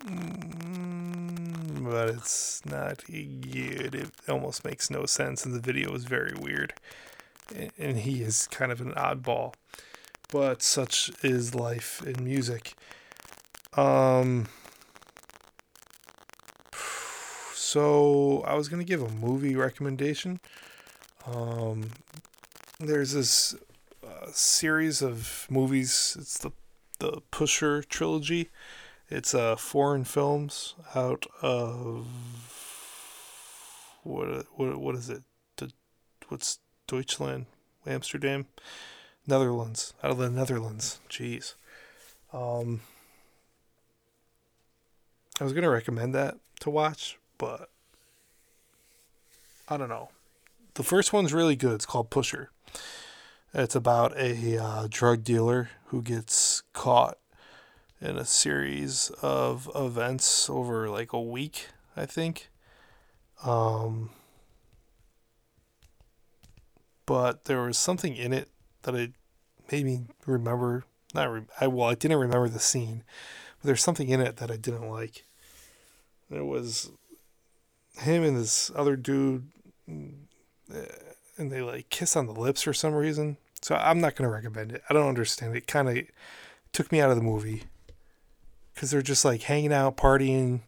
mm, 0.04 1.84
but 1.84 2.10
it's 2.10 2.66
not 2.66 3.04
good. 3.06 3.94
It 3.94 4.10
almost 4.28 4.66
makes 4.66 4.90
no 4.90 5.06
sense, 5.06 5.46
and 5.46 5.54
the 5.54 5.60
video 5.60 5.94
is 5.94 6.06
very 6.06 6.34
weird. 6.36 6.74
And 7.78 8.00
he 8.00 8.24
is 8.24 8.48
kind 8.48 8.72
of 8.72 8.82
an 8.82 8.94
oddball, 8.94 9.54
but 10.32 10.64
such 10.64 11.12
is 11.24 11.54
life 11.54 12.02
in 12.04 12.24
music. 12.24 12.74
Um. 13.78 14.48
So 17.54 18.42
I 18.48 18.56
was 18.56 18.70
gonna 18.70 18.86
give 18.86 19.04
a 19.04 19.10
movie 19.10 19.56
recommendation. 19.56 20.40
Um, 21.28 21.92
there's 22.80 23.12
this 23.12 23.54
uh, 24.04 24.32
series 24.32 25.04
of 25.04 25.46
movies. 25.48 26.18
It's 26.20 26.40
the 26.40 26.52
the 26.96 27.22
Pusher 27.32 27.84
trilogy. 27.84 28.50
It's 29.10 29.34
uh 29.34 29.56
foreign 29.56 30.04
films 30.04 30.76
out 30.96 31.26
of 31.42 32.08
what 34.04 34.46
what 34.56 34.78
what 34.78 34.96
is 34.96 35.10
it? 35.10 35.24
What's 36.28 36.60
Deutschland, 36.88 37.46
Amsterdam, 37.86 38.48
Netherlands, 39.28 39.94
out 40.04 40.12
of 40.12 40.18
the 40.18 40.30
Netherlands. 40.30 41.00
Jeez. 41.10 41.54
Um, 42.34 42.82
I 45.40 45.44
was 45.44 45.54
gonna 45.54 45.70
recommend 45.70 46.14
that 46.16 46.38
to 46.62 46.70
watch, 46.70 47.18
but 47.38 47.70
I 49.68 49.78
don't 49.78 49.90
know. 49.90 50.10
The 50.76 50.84
first 50.84 51.14
one's 51.14 51.34
really 51.34 51.56
good. 51.56 51.74
It's 51.74 51.86
called 51.86 52.10
Pusher. 52.10 52.52
It's 53.54 53.76
about 53.76 54.16
a 54.18 54.62
uh, 54.62 54.88
drug 54.90 55.24
dealer 55.24 55.70
who 55.86 56.02
gets 56.02 56.55
caught 56.76 57.18
in 58.00 58.18
a 58.18 58.26
series 58.26 59.10
of 59.22 59.72
events 59.74 60.50
over 60.50 60.88
like 60.90 61.14
a 61.14 61.22
week, 61.22 61.70
I 61.98 62.06
think. 62.06 62.50
Um, 63.44 64.12
but 67.06 67.46
there 67.46 67.62
was 67.64 67.78
something 67.78 68.16
in 68.16 68.34
it 68.34 68.50
that 68.84 68.94
it 68.94 69.14
made 69.72 69.86
me 69.86 70.02
remember. 70.28 70.86
Not 71.14 71.32
re- 71.32 71.42
I 71.60 71.68
well, 71.68 71.90
I 71.90 71.96
didn't 71.96 72.18
remember 72.18 72.50
the 72.50 72.60
scene, 72.60 73.04
but 73.60 73.68
there's 73.68 73.84
something 73.84 74.10
in 74.10 74.22
it 74.22 74.38
that 74.38 74.52
I 74.52 74.58
didn't 74.58 74.90
like. 74.90 75.24
It 76.30 76.46
was 76.46 76.92
him 78.00 78.24
and 78.24 78.38
this 78.38 78.72
other 78.76 78.96
dude, 78.96 79.48
uh, 79.90 80.80
and 81.38 81.52
they 81.52 81.62
like 81.62 81.90
kiss 81.90 82.16
on 82.16 82.26
the 82.26 82.34
lips 82.34 82.64
for 82.64 82.74
some 82.74 82.94
reason. 82.94 83.38
So 83.62 83.76
I'm 83.76 84.00
not 84.00 84.16
going 84.16 84.30
to 84.30 84.34
recommend 84.34 84.74
it. 84.74 84.84
I 84.90 84.94
don't 84.94 85.08
understand. 85.08 85.56
It 85.56 85.68
kind 85.68 85.90
of 85.90 85.98
took 86.76 86.92
me 86.92 87.00
out 87.00 87.10
of 87.10 87.16
the 87.16 87.24
movie 87.24 87.64
because 88.74 88.92
they're 88.92 89.02
just 89.02 89.24
like 89.24 89.44
hanging 89.44 89.72
out, 89.72 89.96
partying, 89.96 90.60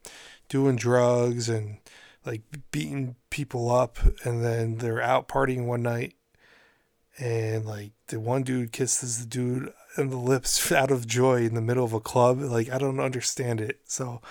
doing 0.48 0.78
drugs, 0.78 1.50
and 1.50 1.78
like 2.26 2.42
beating 2.72 3.18
people 3.30 3.70
up. 3.70 4.00
And 4.24 4.44
then 4.44 4.78
they're 4.78 5.02
out 5.02 5.28
partying 5.28 5.66
one 5.66 5.84
night, 5.84 6.16
and 7.20 7.66
like 7.66 7.92
the 8.08 8.22
one 8.22 8.44
dude 8.44 8.72
kisses 8.72 9.20
the 9.20 9.26
dude 9.26 9.74
on 9.98 10.10
the 10.10 10.18
lips 10.18 10.72
out 10.72 10.92
of 10.92 11.06
joy 11.06 11.42
in 11.42 11.56
the 11.56 11.62
middle 11.62 11.84
of 11.84 11.94
a 11.94 12.00
club. 12.00 12.40
Like 12.40 12.72
I 12.72 12.78
don't 12.78 13.02
understand 13.02 13.60
it. 13.60 13.82
So 13.84 14.22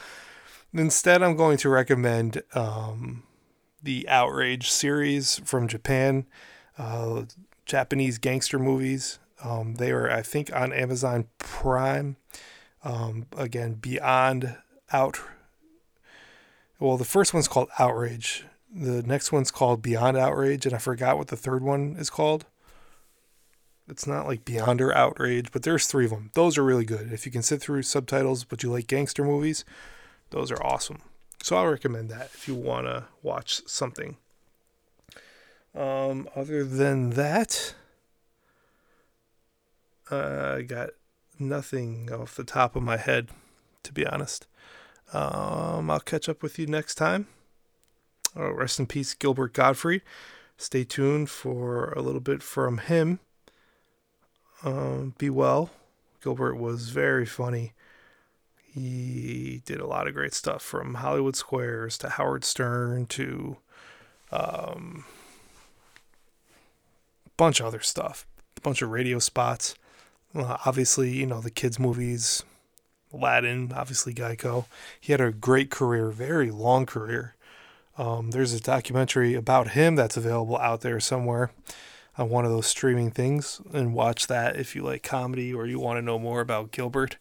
instead, 0.72 1.22
I'm 1.22 1.36
going 1.36 1.58
to 1.58 1.68
recommend 1.68 2.42
um, 2.54 3.24
the 3.82 4.08
Outrage 4.08 4.70
series 4.70 5.40
from 5.44 5.68
Japan. 5.68 6.24
Uh, 6.78 7.24
Japanese 7.66 8.16
gangster 8.16 8.58
movies. 8.58 9.18
Um, 9.42 9.74
they 9.74 9.90
are, 9.90 10.10
I 10.10 10.22
think, 10.22 10.54
on 10.54 10.72
Amazon 10.72 11.26
Prime. 11.38 12.16
Um, 12.82 13.26
again, 13.36 13.74
Beyond 13.74 14.56
Out. 14.92 15.20
Well, 16.78 16.96
the 16.96 17.04
first 17.04 17.34
one's 17.34 17.48
called 17.48 17.68
Outrage. 17.78 18.44
The 18.72 19.02
next 19.02 19.32
one's 19.32 19.50
called 19.50 19.82
Beyond 19.82 20.16
Outrage, 20.16 20.66
and 20.66 20.74
I 20.74 20.78
forgot 20.78 21.18
what 21.18 21.28
the 21.28 21.36
third 21.36 21.62
one 21.62 21.96
is 21.98 22.10
called. 22.10 22.44
It's 23.88 24.06
not 24.06 24.26
like 24.26 24.44
Beyond 24.44 24.80
or 24.80 24.94
Outrage, 24.94 25.52
but 25.52 25.62
there's 25.62 25.86
three 25.86 26.04
of 26.04 26.10
them. 26.10 26.30
Those 26.34 26.58
are 26.58 26.64
really 26.64 26.84
good. 26.84 27.12
If 27.12 27.24
you 27.24 27.32
can 27.32 27.42
sit 27.42 27.60
through 27.60 27.82
subtitles, 27.82 28.44
but 28.44 28.62
you 28.62 28.70
like 28.70 28.88
gangster 28.88 29.24
movies, 29.24 29.64
those 30.30 30.50
are 30.50 30.62
awesome. 30.62 31.02
So 31.42 31.56
I'll 31.56 31.66
recommend 31.66 32.08
that 32.10 32.30
if 32.34 32.48
you 32.48 32.54
want 32.54 32.86
to 32.86 33.04
watch 33.22 33.62
something. 33.66 34.16
Um, 35.74 36.28
other 36.34 36.64
than 36.64 37.10
that, 37.10 37.74
uh, 40.10 40.56
I 40.58 40.62
got 40.62 40.90
nothing 41.38 42.10
off 42.12 42.34
the 42.34 42.44
top 42.44 42.76
of 42.76 42.82
my 42.82 42.96
head, 42.96 43.28
to 43.82 43.92
be 43.92 44.06
honest. 44.06 44.46
Um, 45.12 45.90
I'll 45.90 46.00
catch 46.00 46.28
up 46.28 46.42
with 46.42 46.58
you 46.58 46.66
next 46.66 46.96
time. 46.96 47.28
Oh, 48.34 48.50
rest 48.50 48.78
in 48.78 48.86
peace, 48.86 49.14
Gilbert 49.14 49.52
Gottfried. 49.52 50.02
Stay 50.58 50.84
tuned 50.84 51.30
for 51.30 51.92
a 51.92 52.02
little 52.02 52.20
bit 52.20 52.42
from 52.42 52.78
him. 52.78 53.20
Um, 54.64 55.14
be 55.18 55.30
well. 55.30 55.70
Gilbert 56.22 56.56
was 56.56 56.88
very 56.88 57.26
funny. 57.26 57.72
He 58.72 59.62
did 59.64 59.80
a 59.80 59.86
lot 59.86 60.06
of 60.06 60.14
great 60.14 60.34
stuff 60.34 60.62
from 60.62 60.94
Hollywood 60.94 61.36
Squares 61.36 61.96
to 61.98 62.10
Howard 62.10 62.44
Stern 62.44 63.06
to 63.06 63.56
um, 64.30 65.04
bunch 67.36 67.60
of 67.60 67.66
other 67.66 67.80
stuff, 67.80 68.26
a 68.56 68.60
bunch 68.60 68.82
of 68.82 68.90
radio 68.90 69.18
spots. 69.18 69.76
Well, 70.36 70.60
obviously, 70.66 71.12
you 71.12 71.24
know, 71.24 71.40
the 71.40 71.50
kids' 71.50 71.78
movies, 71.78 72.42
Aladdin, 73.10 73.72
obviously 73.74 74.12
Geico. 74.12 74.66
He 75.00 75.12
had 75.12 75.20
a 75.22 75.32
great 75.32 75.70
career, 75.70 76.10
very 76.10 76.50
long 76.50 76.84
career. 76.84 77.36
Um, 77.96 78.32
there's 78.32 78.52
a 78.52 78.60
documentary 78.60 79.32
about 79.32 79.68
him 79.68 79.96
that's 79.96 80.18
available 80.18 80.58
out 80.58 80.82
there 80.82 81.00
somewhere 81.00 81.52
on 82.18 82.28
one 82.28 82.44
of 82.44 82.50
those 82.50 82.66
streaming 82.66 83.10
things, 83.10 83.62
and 83.72 83.94
watch 83.94 84.26
that 84.26 84.56
if 84.56 84.76
you 84.76 84.82
like 84.82 85.02
comedy 85.02 85.54
or 85.54 85.66
you 85.66 85.80
want 85.80 85.96
to 85.96 86.02
know 86.02 86.18
more 86.18 86.42
about 86.42 86.70
Gilbert. 86.70 87.16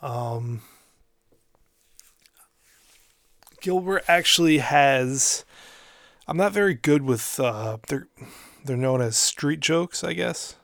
Um, 0.00 0.62
Gilbert 3.60 4.04
actually 4.06 4.58
has. 4.58 5.44
I'm 6.28 6.36
not 6.36 6.52
very 6.52 6.74
good 6.74 7.02
with. 7.02 7.40
Uh, 7.40 7.78
they're 7.88 8.06
they're 8.64 8.76
known 8.76 9.00
as 9.00 9.16
street 9.16 9.58
jokes, 9.58 10.04
I 10.04 10.12
guess. 10.12 10.54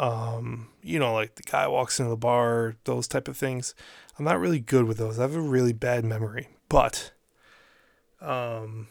Um, 0.00 0.68
you 0.82 0.98
know, 0.98 1.12
like 1.12 1.34
the 1.34 1.42
guy 1.42 1.68
walks 1.68 2.00
into 2.00 2.08
the 2.08 2.16
bar, 2.16 2.76
those 2.84 3.06
type 3.06 3.28
of 3.28 3.36
things. 3.36 3.74
I'm 4.18 4.24
not 4.24 4.40
really 4.40 4.58
good 4.58 4.84
with 4.84 4.96
those. 4.96 5.18
I 5.18 5.22
have 5.22 5.36
a 5.36 5.40
really 5.40 5.74
bad 5.74 6.06
memory. 6.06 6.48
But 6.70 7.12
um, 8.22 8.88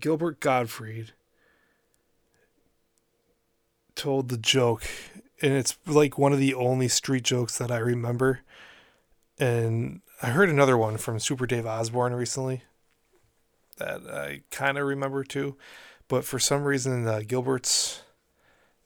Gilbert 0.00 0.40
Gottfried 0.40 1.12
told 3.94 4.30
the 4.30 4.36
joke, 4.36 4.84
and 5.40 5.52
it's 5.52 5.78
like 5.86 6.18
one 6.18 6.32
of 6.32 6.40
the 6.40 6.54
only 6.54 6.88
street 6.88 7.22
jokes 7.22 7.56
that 7.58 7.70
I 7.70 7.78
remember. 7.78 8.40
And 9.38 10.00
I 10.20 10.30
heard 10.30 10.48
another 10.48 10.76
one 10.76 10.96
from 10.96 11.20
Super 11.20 11.46
Dave 11.46 11.66
Osborne 11.66 12.14
recently 12.14 12.62
that 13.76 14.00
I 14.10 14.42
kind 14.50 14.76
of 14.76 14.88
remember 14.88 15.22
too. 15.22 15.56
But 16.08 16.24
for 16.24 16.40
some 16.40 16.64
reason, 16.64 17.06
uh, 17.06 17.22
Gilbert's 17.26 18.02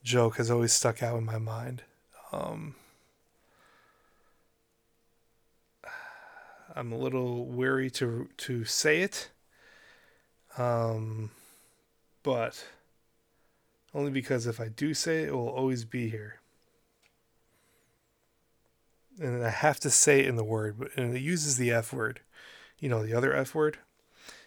joke 0.06 0.36
has 0.36 0.52
always 0.52 0.72
stuck 0.72 1.02
out 1.02 1.18
in 1.18 1.24
my 1.24 1.36
mind. 1.36 1.82
Um, 2.30 2.76
I'm 6.74 6.92
a 6.92 6.96
little 6.96 7.44
weary 7.44 7.90
to 7.92 8.28
to 8.36 8.64
say 8.64 9.02
it, 9.02 9.30
um, 10.56 11.30
but 12.22 12.64
only 13.92 14.12
because 14.12 14.46
if 14.46 14.60
I 14.60 14.68
do 14.68 14.94
say 14.94 15.24
it, 15.24 15.28
it 15.28 15.34
will 15.34 15.48
always 15.48 15.84
be 15.84 16.08
here. 16.08 16.38
And 19.18 19.44
I 19.44 19.50
have 19.50 19.80
to 19.80 19.90
say 19.90 20.20
it 20.20 20.26
in 20.26 20.36
the 20.36 20.44
word, 20.44 20.76
but 20.78 20.96
and 20.96 21.16
it 21.16 21.20
uses 21.20 21.56
the 21.56 21.72
F 21.72 21.92
word, 21.92 22.20
you 22.78 22.88
know, 22.88 23.04
the 23.04 23.14
other 23.14 23.34
F 23.34 23.56
word. 23.56 23.78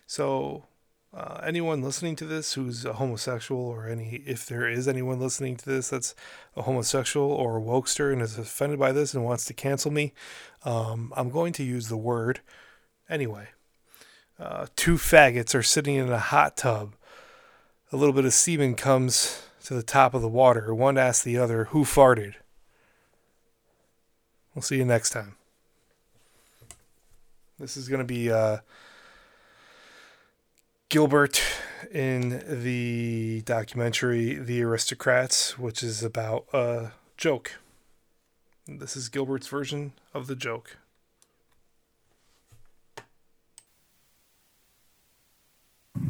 So 0.08 0.68
Uh, 1.12 1.42
anyone 1.44 1.82
listening 1.82 2.16
to 2.16 2.26
this 2.26 2.54
who's 2.54 2.86
a 2.86 2.94
homosexual, 2.94 3.62
or 3.62 3.88
any, 3.88 4.22
if 4.28 4.46
there 4.46 4.70
is 4.70 4.88
anyone 4.88 5.20
listening 5.20 5.58
to 5.58 5.66
this 5.66 5.90
that's 5.90 6.14
a 6.56 6.62
homosexual 6.62 7.32
or 7.32 7.58
a 7.58 7.62
wokester 7.62 8.14
and 8.14 8.22
is 8.22 8.38
offended 8.38 8.78
by 8.78 8.92
this 8.92 9.16
and 9.16 9.26
wants 9.26 9.46
to 9.46 9.54
cancel 9.54 9.90
me, 9.90 10.14
um, 10.66 11.12
I'm 11.16 11.32
going 11.32 11.52
to 11.54 11.64
use 11.64 11.88
the 11.88 11.98
word 11.98 12.42
anyway. 13.10 13.48
Uh, 14.40 14.68
two 14.76 14.96
faggots 14.96 15.56
are 15.56 15.64
sitting 15.64 15.96
in 15.96 16.12
a 16.12 16.20
hot 16.20 16.56
tub. 16.56 16.94
A 17.92 17.98
little 17.98 18.14
bit 18.14 18.26
of 18.26 18.34
semen 18.34 18.76
comes 18.76 19.42
to 19.66 19.74
the 19.74 19.84
top 19.84 20.14
of 20.14 20.22
the 20.22 20.30
water. 20.30 20.76
One 20.76 20.98
asks 20.98 21.24
the 21.24 21.40
other, 21.40 21.66
Who 21.66 21.86
farted? 21.86 22.36
We'll 24.54 24.62
see 24.62 24.78
you 24.78 24.86
next 24.86 25.10
time. 25.10 25.36
This 27.58 27.76
is 27.76 27.90
going 27.90 28.00
to 28.00 28.06
be 28.06 28.32
uh, 28.32 28.60
Gilbert 30.90 31.40
in 31.92 32.44
the 32.64 33.44
documentary 33.46 34.34
The 34.34 34.64
Aristocrats, 34.64 35.60
which 35.60 35.84
is 35.84 36.04
about 36.04 36.48
a 36.52 36.94
joke. 37.16 37.60
This 38.68 38.98
is 38.98 39.08
Gilbert's 39.08 39.48
version 39.48 39.94
of 40.16 40.26
the 40.26 40.36
joke. 40.36 40.78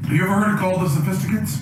Have 0.03 0.13
you 0.13 0.23
ever 0.23 0.33
heard 0.33 0.55
it 0.55 0.59
called 0.59 0.79
the 0.79 0.87
Sophisticates? 0.87 1.59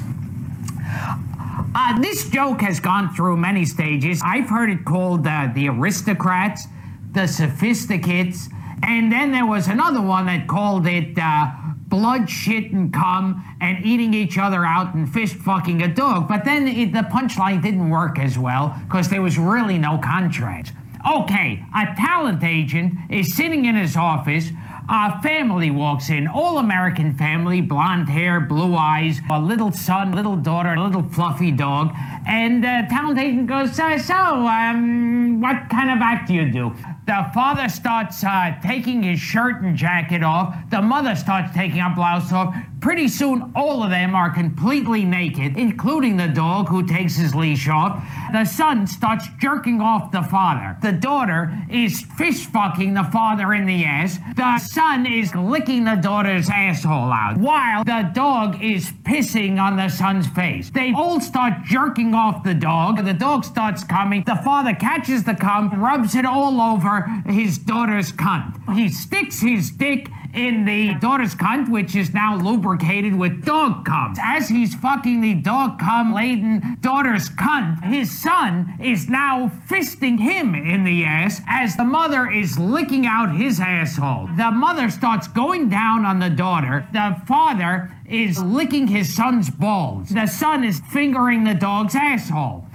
Uh, 1.73 1.99
this 1.99 2.29
joke 2.29 2.61
has 2.61 2.79
gone 2.79 3.11
through 3.15 3.37
many 3.37 3.65
stages. 3.65 4.21
I've 4.23 4.47
heard 4.47 4.69
it 4.69 4.85
called 4.85 5.25
uh, 5.25 5.49
the 5.55 5.69
aristocrats, 5.69 6.65
the 7.13 7.27
sophisticates, 7.27 8.47
and 8.83 9.11
then 9.11 9.31
there 9.31 9.47
was 9.47 9.67
another 9.67 10.01
one 10.01 10.27
that 10.27 10.47
called 10.47 10.85
it 10.85 11.17
uh, 11.17 11.51
blood, 11.87 12.29
shit, 12.29 12.71
and 12.71 12.93
cum, 12.93 13.43
and 13.61 13.85
eating 13.85 14.13
each 14.13 14.37
other 14.37 14.65
out 14.65 14.93
and 14.93 15.11
fist 15.11 15.35
fucking 15.35 15.81
a 15.81 15.87
dog. 15.87 16.27
But 16.27 16.45
then 16.45 16.67
it, 16.67 16.93
the 16.93 16.99
punchline 16.99 17.61
didn't 17.61 17.89
work 17.89 18.19
as 18.19 18.37
well 18.37 18.75
because 18.85 19.09
there 19.09 19.21
was 19.21 19.37
really 19.37 19.77
no 19.77 19.97
contrast. 19.97 20.73
Okay, 21.09 21.63
a 21.75 21.95
talent 21.95 22.43
agent 22.43 22.93
is 23.09 23.33
sitting 23.33 23.65
in 23.65 23.75
his 23.75 23.95
office. 23.95 24.49
A 24.89 25.21
family 25.21 25.69
walks 25.69 26.09
in, 26.09 26.27
all 26.27 26.57
American 26.57 27.13
family, 27.13 27.61
blonde 27.61 28.09
hair, 28.09 28.39
blue 28.39 28.75
eyes, 28.75 29.19
a 29.29 29.39
little 29.39 29.71
son, 29.71 30.13
little 30.13 30.37
daughter, 30.37 30.73
a 30.73 30.83
little 30.83 31.03
fluffy 31.03 31.51
dog. 31.51 31.93
And 32.25 32.63
the 32.63 32.85
talent 32.89 33.19
agent 33.19 33.47
goes, 33.47 33.77
uh, 33.79 33.97
So, 33.99 34.15
um, 34.15 35.41
what 35.41 35.69
kind 35.69 35.91
of 35.91 35.99
act 35.99 36.29
do 36.29 36.33
you 36.33 36.51
do? 36.51 36.73
The 37.07 37.31
father 37.33 37.69
starts 37.69 38.21
uh, 38.21 38.59
taking 38.61 39.01
his 39.01 39.17
shirt 39.17 39.61
and 39.61 39.77
jacket 39.77 40.23
off. 40.23 40.53
The 40.69 40.81
mother 40.81 41.15
starts 41.15 41.53
taking 41.53 41.77
her 41.77 41.95
blouse 41.95 42.33
off. 42.33 42.53
Pretty 42.81 43.07
soon, 43.07 43.53
all 43.55 43.81
of 43.81 43.89
them 43.89 44.13
are 44.13 44.29
completely 44.29 45.05
naked, 45.05 45.57
including 45.57 46.17
the 46.17 46.27
dog 46.27 46.67
who 46.67 46.85
takes 46.85 47.15
his 47.15 47.33
leash 47.33 47.69
off. 47.69 48.03
The 48.33 48.43
son 48.43 48.85
starts 48.85 49.25
jerking 49.39 49.79
off 49.79 50.11
the 50.11 50.21
father. 50.21 50.77
The 50.81 50.91
daughter 50.91 51.57
is 51.71 52.01
fish 52.17 52.45
fucking 52.45 52.93
the 52.93 53.05
father 53.05 53.53
in 53.53 53.65
the 53.65 53.85
ass. 53.85 54.19
The 54.35 54.59
son 54.59 55.05
is 55.05 55.33
licking 55.33 55.85
the 55.85 55.95
daughter's 55.95 56.49
asshole 56.49 57.11
out, 57.11 57.37
while 57.37 57.85
the 57.85 58.11
dog 58.13 58.61
is 58.61 58.91
pissing 59.03 59.59
on 59.59 59.77
the 59.77 59.87
son's 59.87 60.27
face. 60.27 60.69
They 60.69 60.93
all 60.93 61.21
start 61.21 61.63
jerking 61.63 62.13
off 62.13 62.43
the 62.43 62.53
dog. 62.53 63.03
The 63.03 63.13
dog 63.13 63.45
starts 63.45 63.83
coming. 63.83 64.23
The 64.25 64.41
father 64.43 64.75
catches 64.75 65.23
the 65.23 65.35
cum, 65.35 65.69
rubs 65.81 66.13
it 66.13 66.25
all 66.25 66.61
over 66.61 66.96
his 67.25 67.57
daughter's 67.57 68.11
cunt. 68.11 68.75
He 68.75 68.89
sticks 68.89 69.41
his 69.41 69.71
dick 69.71 70.09
in 70.33 70.65
the 70.65 70.93
daughter's 70.95 71.35
cunt, 71.35 71.69
which 71.69 71.95
is 71.95 72.13
now 72.13 72.37
lubricated 72.37 73.15
with 73.15 73.43
dog 73.45 73.85
cum. 73.85 74.13
As 74.21 74.49
he's 74.49 74.75
fucking 74.75 75.21
the 75.21 75.35
dog 75.35 75.79
cum 75.79 76.13
laden 76.13 76.77
daughter's 76.81 77.29
cunt, 77.29 77.83
his 77.83 78.11
son 78.11 78.77
is 78.79 79.09
now 79.09 79.51
fisting 79.67 80.19
him 80.19 80.53
in 80.53 80.83
the 80.83 81.03
ass 81.03 81.41
as 81.47 81.75
the 81.75 81.83
mother 81.83 82.29
is 82.29 82.59
licking 82.59 83.05
out 83.05 83.35
his 83.35 83.59
asshole. 83.59 84.29
The 84.37 84.51
mother 84.51 84.89
starts 84.89 85.27
going 85.27 85.69
down 85.69 86.05
on 86.05 86.19
the 86.19 86.29
daughter. 86.29 86.87
The 86.93 87.21
father 87.25 87.91
is 88.07 88.41
licking 88.41 88.87
his 88.87 89.13
son's 89.13 89.49
balls. 89.49 90.09
The 90.09 90.27
son 90.27 90.63
is 90.63 90.81
fingering 90.91 91.43
the 91.43 91.55
dog's 91.55 91.95
asshole. 91.95 92.65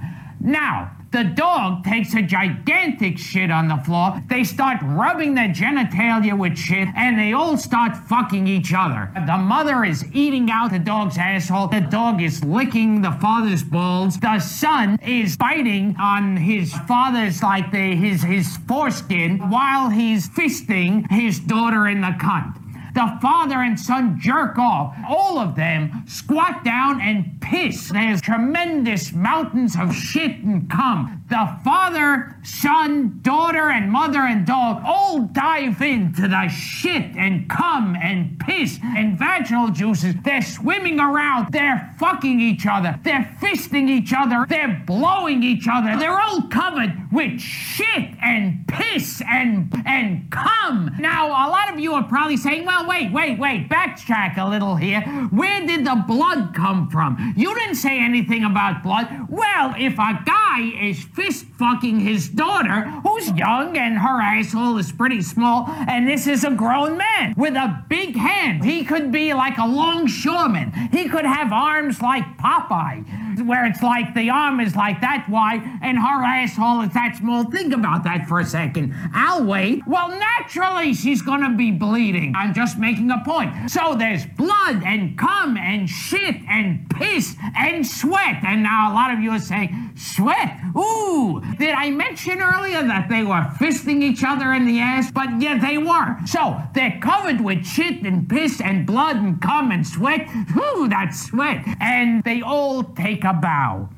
Now, 0.41 0.97
the 1.13 1.25
dog 1.25 1.85
takes 1.85 2.15
a 2.15 2.23
gigantic 2.23 3.19
shit 3.19 3.51
on 3.51 3.69
the 3.69 3.77
floor. 3.77 4.23
They 4.29 4.45
start 4.45 4.79
rubbing 4.83 5.35
their 5.35 5.49
genitalia 5.49 6.37
with 6.37 6.57
shit 6.57 6.89
and 6.97 7.19
they 7.19 7.35
all 7.35 7.59
start 7.59 7.97
fucking 7.97 8.47
each 8.47 8.73
other. 8.75 9.11
The 9.27 9.37
mother 9.37 9.85
is 9.85 10.05
eating 10.13 10.51
out 10.51 10.71
the 10.71 10.79
dog's 10.79 11.19
asshole. 11.19 11.69
The 11.69 11.83
dog 11.83 12.23
is 12.23 12.43
licking 12.43 13.03
the 13.03 13.13
father's 13.13 13.63
balls. 13.63 14.19
The 14.19 14.41
son 14.41 14.99
is 15.03 15.37
biting 15.37 15.97
on 16.01 16.39
his 16.39 16.73
father's, 16.89 17.43
like 17.43 17.71
the, 17.71 17.95
his, 17.95 18.23
his 18.23 18.57
foreskin 18.69 19.51
while 19.51 19.91
he's 19.91 20.29
fisting 20.31 21.11
his 21.11 21.39
daughter 21.39 21.87
in 21.87 22.01
the 22.01 22.17
cunt. 22.19 22.62
The 22.95 23.19
father 23.23 23.57
and 23.57 23.79
son 23.79 24.19
jerk 24.21 24.59
off. 24.59 24.95
All 25.09 25.39
of 25.39 25.57
them 25.57 26.05
squat 26.07 26.63
down 26.63 27.01
and 27.01 27.41
piss. 27.41 27.89
There's 27.89 28.21
tremendous 28.21 29.13
mountains 29.13 29.77
of 29.79 29.95
shit 29.95 30.39
and 30.39 30.69
cum. 30.69 31.22
The 31.33 31.59
father, 31.65 32.37
son, 32.43 33.21
daughter, 33.23 33.71
and 33.71 33.91
mother 33.91 34.21
and 34.21 34.47
dog 34.47 34.83
all 34.85 35.21
dive 35.21 35.81
into 35.81 36.29
the 36.29 36.49
shit 36.49 37.17
and 37.17 37.49
cum 37.49 37.97
and 37.97 38.39
piss 38.39 38.79
and 38.83 39.19
vaginal 39.19 39.71
juices. 39.71 40.15
They're 40.25 40.43
swimming 40.43 41.01
around. 41.01 41.51
They're 41.51 41.95
fucking 41.99 42.39
each 42.39 42.67
other. 42.67 43.01
They're 43.03 43.35
fisting 43.41 43.89
each 43.89 44.13
other. 44.15 44.45
They're 44.47 44.83
blowing 44.87 45.43
each 45.43 45.67
other. 45.73 45.97
They're 45.99 46.21
all 46.21 46.43
covered 46.49 46.93
with 47.11 47.41
shit 47.41 48.11
and 48.23 48.69
piss 48.69 49.23
and 49.27 49.73
and 49.87 50.31
cum. 50.31 50.95
Now, 50.99 51.29
a 51.29 51.49
lot 51.49 51.73
of 51.73 51.81
you 51.81 51.95
are 51.95 52.03
probably 52.03 52.37
saying, 52.37 52.67
well, 52.67 52.87
wait, 52.87 53.11
wait, 53.11 53.39
wait, 53.39 53.71
backtrack 53.71 54.37
a 54.37 54.47
little 54.47 54.77
here. 54.77 55.01
Where 55.31 55.67
did 55.67 55.87
the 55.87 56.05
blood 56.07 56.55
come 56.55 56.91
from? 56.91 57.33
You 57.37 57.55
didn't 57.55 57.77
say 57.77 57.99
anything 57.99 58.45
about 58.45 58.83
blood. 58.83 59.09
Well, 59.31 59.75
if 59.79 59.95
a 59.95 60.23
guy 60.27 60.61
is 60.81 61.05
fist 61.23 61.45
fucking 61.59 62.01
his 62.01 62.29
daughter, 62.29 62.83
who's 63.03 63.31
young 63.33 63.77
and 63.77 63.99
her 63.99 64.21
asshole 64.21 64.79
is 64.79 64.91
pretty 64.91 65.23
small, 65.23 65.67
and 65.69 66.09
this 66.09 66.27
is 66.27 66.45
a 66.45 66.51
grown 66.51 66.97
man 66.97 67.35
with 67.37 67.55
a 67.55 67.85
big 67.89 68.17
hand, 68.17 68.65
he 68.65 68.85
could 68.85 69.13
be 69.13 69.33
like 69.33 69.57
a 69.59 69.67
longshoreman. 69.67 70.73
He 70.93 71.09
could 71.09 71.25
have 71.25 71.53
arms 71.53 72.03
like 72.03 72.25
Popeye, 72.39 73.05
where 73.41 73.65
it's 73.67 73.83
like 73.83 74.15
the 74.15 74.31
arm 74.31 74.61
is 74.61 74.77
like 74.77 75.01
that 75.01 75.27
wide 75.29 75.63
and 75.83 75.99
her 75.99 76.25
asshole 76.25 76.83
is 76.83 76.93
that 76.95 77.17
small. 77.17 77.45
Think 77.45 77.73
about 77.73 78.05
that 78.05 78.29
for 78.29 78.41
a 78.41 78.45
second. 78.45 78.95
I'll 79.15 79.45
wait. 79.45 79.83
Well, 79.87 80.09
naturally, 80.09 80.95
she's 80.95 81.23
gonna 81.23 81.57
be 81.57 81.71
bleeding. 81.71 82.35
I'm 82.37 82.55
just 82.55 82.79
making 82.79 83.11
a 83.11 83.23
point. 83.25 83.71
So 83.71 83.95
there's 83.95 84.27
blood 84.27 84.83
and 84.85 85.19
cum 85.19 85.57
and 85.57 85.89
shit 85.89 86.37
and 86.49 86.89
piss 86.91 87.37
and 87.57 87.87
sweat. 87.87 88.43
And 88.45 88.63
now 88.63 88.93
a 88.93 88.95
lot 88.95 89.13
of 89.13 89.21
you 89.21 89.31
are 89.31 89.39
saying, 89.39 89.93
sweat? 89.97 90.59
Ooh, 90.77 91.43
did 91.59 91.71
I 91.71 91.91
mention 91.91 92.41
earlier 92.41 92.83
that 92.83 93.09
they 93.09 93.23
were 93.23 93.43
fisting 93.59 94.03
each 94.03 94.25
other 94.25 94.53
in 94.53 94.67
the 94.67 94.81
ass? 94.81 95.11
But 95.11 95.41
yeah, 95.41 95.59
they 95.59 95.79
were. 95.79 96.19
So 96.27 96.61
they're 96.75 96.99
covered 97.01 97.41
with 97.41 97.67
shit 97.67 98.03
and 98.03 98.29
piss 98.29 98.61
and 98.61 98.87
blood 98.87 99.17
and 99.17 99.41
cum 99.41 99.71
and 99.71 99.87
sweat. 99.87 100.29
Ooh, 100.57 100.89
that's 100.89 101.27
sweat. 101.27 101.65
And 101.81 102.23
they 102.25 102.43
all 102.43 102.83
take 102.85 103.22
a 103.25 103.33
bow. 103.33 103.89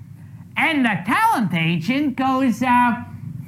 And 0.56 0.84
the 0.84 0.96
talent 1.06 1.52
agent 1.54 2.16
goes, 2.16 2.62
uh, 2.62 2.94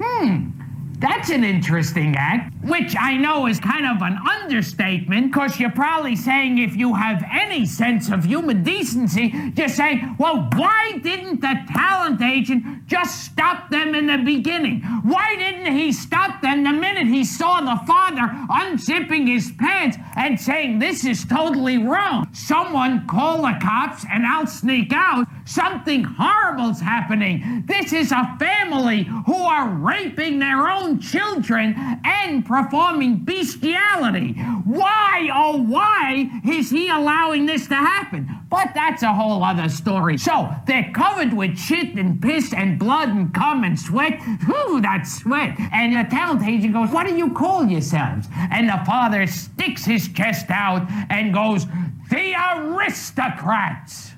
hmm, 0.00 0.50
that's 0.98 1.30
an 1.30 1.44
interesting 1.44 2.16
act, 2.16 2.52
which 2.66 2.94
I 2.98 3.16
know 3.16 3.46
is 3.46 3.60
kind 3.60 3.86
of 3.86 4.02
an 4.02 4.18
understatement, 4.28 5.32
because 5.32 5.58
you're 5.58 5.70
probably 5.70 6.16
saying 6.16 6.58
if 6.58 6.74
you 6.76 6.94
have 6.94 7.24
any 7.30 7.66
sense 7.66 8.10
of 8.10 8.24
human 8.24 8.62
decency, 8.62 9.32
you're 9.56 9.68
saying, 9.68 10.16
well, 10.18 10.48
why 10.54 10.98
didn't 11.02 11.40
the 11.40 11.54
talent 11.72 12.20
agent 12.22 12.86
just 12.86 13.24
stop 13.24 13.70
them 13.70 13.94
in 13.94 14.06
the 14.06 14.18
beginning? 14.18 14.80
Why 15.02 15.36
didn't 15.36 15.76
he 15.76 15.92
stop 15.92 16.42
them 16.42 16.64
the 16.64 16.72
minute 16.72 17.06
he 17.06 17.24
saw 17.24 17.60
the 17.60 17.84
father 17.86 18.22
unzipping 18.50 19.26
his 19.28 19.52
pants 19.58 19.96
and 20.16 20.40
saying, 20.40 20.78
this 20.78 21.04
is 21.04 21.24
totally 21.24 21.78
wrong? 21.78 22.28
Someone 22.32 23.06
call 23.06 23.42
the 23.42 23.58
cops 23.60 24.04
and 24.10 24.26
I'll 24.26 24.46
sneak 24.46 24.92
out. 24.92 25.26
Something 25.44 26.04
horrible's 26.04 26.80
happening. 26.80 27.64
This 27.66 27.92
is 27.92 28.12
a 28.12 28.36
family 28.38 29.04
who 29.26 29.36
are 29.36 29.68
raping 29.68 30.38
their 30.38 30.68
own 30.68 31.00
children 31.00 31.74
and 32.04 32.44
performing 32.62 33.18
bestiality. 33.18 34.32
Why, 34.64 35.28
oh, 35.34 35.58
why 35.58 36.30
is 36.48 36.70
he 36.70 36.88
allowing 36.88 37.44
this 37.44 37.66
to 37.68 37.74
happen? 37.74 38.28
But 38.48 38.70
that's 38.74 39.02
a 39.02 39.12
whole 39.12 39.44
other 39.44 39.68
story. 39.68 40.16
So 40.16 40.48
they're 40.66 40.90
covered 40.94 41.34
with 41.34 41.58
shit 41.58 41.94
and 41.96 42.20
piss 42.22 42.54
and 42.54 42.78
blood 42.78 43.10
and 43.10 43.34
cum 43.34 43.62
and 43.64 43.78
sweat. 43.78 44.22
Whew, 44.46 44.80
that's 44.80 45.18
sweat. 45.18 45.54
And 45.72 45.94
the 45.94 46.08
talent 46.08 46.42
agent 46.48 46.72
goes, 46.72 46.90
What 46.90 47.06
do 47.06 47.14
you 47.14 47.32
call 47.32 47.66
yourselves? 47.66 48.26
And 48.50 48.68
the 48.68 48.80
father 48.86 49.26
sticks 49.26 49.84
his 49.84 50.08
chest 50.08 50.46
out 50.48 50.86
and 51.10 51.34
goes, 51.34 51.66
The 52.10 52.34
aristocrats! 52.54 54.15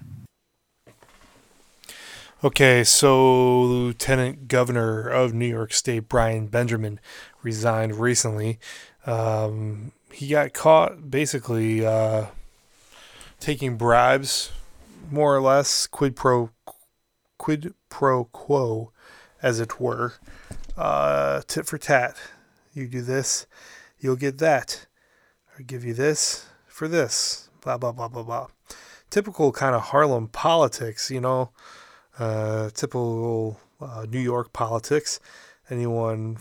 Okay, 2.44 2.84
so 2.84 3.62
Lieutenant 3.62 4.46
Governor 4.46 5.08
of 5.08 5.34
New 5.34 5.48
York 5.48 5.72
State 5.72 6.08
Brian 6.08 6.46
Benjamin 6.46 7.00
resigned 7.42 7.96
recently. 7.96 8.60
Um, 9.06 9.90
he 10.12 10.28
got 10.28 10.52
caught 10.52 11.10
basically 11.10 11.84
uh, 11.84 12.26
taking 13.40 13.76
bribes, 13.76 14.52
more 15.10 15.34
or 15.34 15.40
less 15.40 15.88
quid 15.88 16.14
pro 16.14 16.50
quid 17.38 17.74
pro 17.88 18.26
quo, 18.26 18.92
as 19.42 19.58
it 19.58 19.80
were, 19.80 20.14
uh, 20.76 21.42
tit 21.48 21.66
for 21.66 21.76
tat. 21.76 22.16
You 22.72 22.86
do 22.86 23.02
this, 23.02 23.48
you'll 23.98 24.14
get 24.14 24.38
that. 24.38 24.86
I 25.58 25.62
give 25.62 25.84
you 25.84 25.92
this 25.92 26.46
for 26.68 26.86
this. 26.86 27.50
Blah 27.62 27.78
blah 27.78 27.90
blah 27.90 28.06
blah 28.06 28.22
blah. 28.22 28.46
Typical 29.10 29.50
kind 29.50 29.74
of 29.74 29.86
Harlem 29.86 30.28
politics, 30.28 31.10
you 31.10 31.20
know 31.20 31.50
uh, 32.18 32.70
typical 32.70 33.60
uh, 33.80 34.06
New 34.08 34.20
York 34.20 34.52
politics. 34.52 35.20
Anyone 35.70 36.38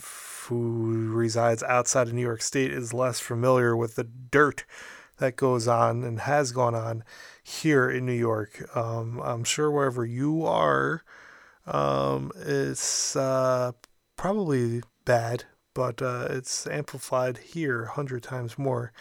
who 0.47 1.11
resides 1.11 1.61
outside 1.63 2.07
of 2.07 2.13
New 2.13 2.21
York 2.21 2.41
State 2.41 2.71
is 2.71 2.93
less 2.93 3.19
familiar 3.19 3.75
with 3.75 3.95
the 3.95 4.05
dirt 4.05 4.63
that 5.17 5.35
goes 5.35 5.67
on 5.67 6.03
and 6.03 6.21
has 6.21 6.51
gone 6.51 6.75
on 6.75 7.03
here 7.43 7.89
in 7.89 8.05
New 8.05 8.13
York. 8.13 8.63
Um, 8.75 9.19
I'm 9.23 9.43
sure 9.43 9.69
wherever 9.69 10.05
you 10.05 10.45
are, 10.45 11.03
um, 11.65 12.31
it's 12.35 13.15
uh, 13.15 13.73
probably 14.15 14.83
bad, 15.05 15.43
but 15.73 16.01
uh, 16.01 16.27
it's 16.29 16.65
amplified 16.67 17.37
here 17.39 17.83
a 17.83 17.91
hundred 17.91 18.23
times 18.23 18.57
more 18.57 18.93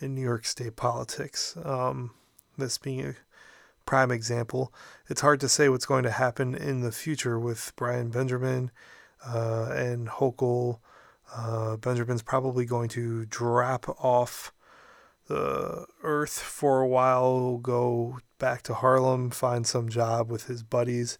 in 0.00 0.14
New 0.14 0.22
York 0.22 0.44
State 0.44 0.76
politics. 0.76 1.56
Um, 1.64 2.10
this 2.58 2.76
being 2.76 3.00
a 3.00 3.14
prime 3.86 4.10
example. 4.10 4.72
It's 5.08 5.20
hard 5.20 5.40
to 5.40 5.48
say 5.48 5.68
what's 5.68 5.86
going 5.86 6.04
to 6.04 6.10
happen 6.10 6.54
in 6.54 6.80
the 6.80 6.92
future 6.92 7.38
with 7.38 7.72
Brian 7.76 8.10
Benjamin 8.10 8.70
uh, 9.26 9.70
and 9.74 10.08
Hochul. 10.08 10.78
Uh, 11.34 11.76
Benjamin's 11.76 12.22
probably 12.22 12.64
going 12.64 12.88
to 12.90 13.24
drop 13.26 13.88
off 14.04 14.52
the 15.28 15.86
earth 16.02 16.38
for 16.38 16.80
a 16.80 16.88
while, 16.88 17.58
go 17.58 18.18
back 18.38 18.62
to 18.62 18.74
Harlem, 18.74 19.30
find 19.30 19.66
some 19.66 19.88
job 19.88 20.30
with 20.30 20.46
his 20.46 20.62
buddies 20.62 21.18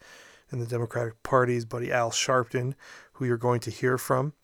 in 0.51 0.59
the 0.59 0.67
Democratic 0.67 1.23
Party's 1.23 1.65
buddy 1.65 1.91
Al 1.91 2.11
Sharpton, 2.11 2.75
who 3.15 3.25
you're 3.25 3.37
going 3.37 3.61
to 3.61 3.71
hear 3.71 3.97
from. 3.97 4.35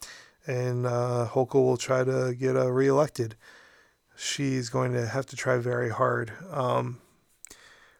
And 0.46 0.86
uh, 0.86 1.28
will 1.34 1.76
try 1.76 2.04
to 2.04 2.34
get 2.34 2.56
uh, 2.56 2.72
reelected. 2.72 3.36
She's 4.16 4.70
going 4.70 4.92
to 4.94 5.06
have 5.06 5.26
to 5.26 5.36
try 5.36 5.58
very 5.58 5.90
hard. 5.90 6.32
Um, 6.50 7.00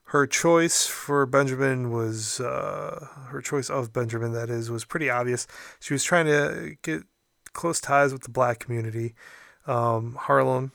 her 0.09 0.27
choice 0.27 0.87
for 0.87 1.27
Benjamin 1.27 1.91
was 1.91 2.41
uh, 2.41 3.09
her 3.29 3.43
choice 3.43 3.69
of 3.69 3.93
Benjamin. 3.93 4.33
That 4.33 4.49
is 4.49 4.71
was 4.71 4.87
pretty 4.87 5.11
obvious. 5.11 5.47
She 5.81 5.93
was 5.93 6.03
trying 6.03 6.25
to 6.27 6.77
get 6.81 7.03
close 7.53 7.79
ties 7.79 8.15
with 8.15 8.23
the 8.23 8.31
black 8.31 8.59
community. 8.59 9.15
Um, 9.67 10.15
Harlem 10.19 10.73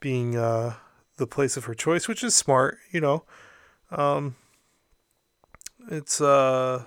being 0.00 0.34
uh, 0.34 0.76
the 1.18 1.26
place 1.26 1.58
of 1.58 1.66
her 1.66 1.74
choice, 1.74 2.08
which 2.08 2.24
is 2.24 2.34
smart, 2.34 2.78
you 2.90 3.02
know. 3.02 3.24
Um, 3.90 4.36
it's 5.90 6.18
uh, 6.18 6.84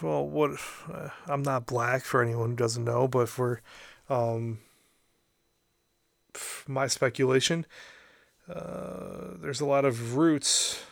well, 0.00 0.26
what 0.26 0.52
uh, 0.90 1.10
I'm 1.26 1.42
not 1.42 1.66
black 1.66 2.02
for 2.02 2.22
anyone 2.22 2.50
who 2.50 2.56
doesn't 2.56 2.84
know, 2.84 3.06
but 3.06 3.28
for 3.28 3.60
um, 4.08 4.60
my 6.66 6.86
speculation 6.86 7.66
there's 8.48 9.60
a 9.60 9.66
lot 9.66 9.84
of 9.84 10.16
roots 10.16 10.82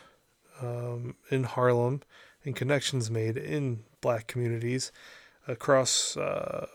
um, 0.61 1.15
in 1.29 1.43
Harlem 1.43 2.01
and 2.43 2.55
connections 2.55 3.11
made 3.11 3.37
in 3.37 3.83
black 4.01 4.27
communities 4.27 4.91
across 5.47 6.17
uh, 6.17 6.67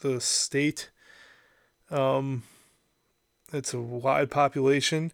the 0.00 0.20
state. 0.20 0.90
Um, 1.90 2.42
it's 3.52 3.72
a 3.72 3.80
wide 3.80 4.30
population. 4.30 5.12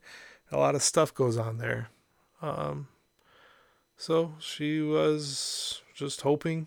A 0.51 0.59
lot 0.59 0.75
of 0.75 0.83
stuff 0.83 1.15
goes 1.15 1.37
on 1.37 1.59
there. 1.59 1.89
Um, 2.43 2.89
so 3.97 4.35
she 4.39 4.81
was 4.81 5.83
just 5.95 6.23
hoping, 6.23 6.67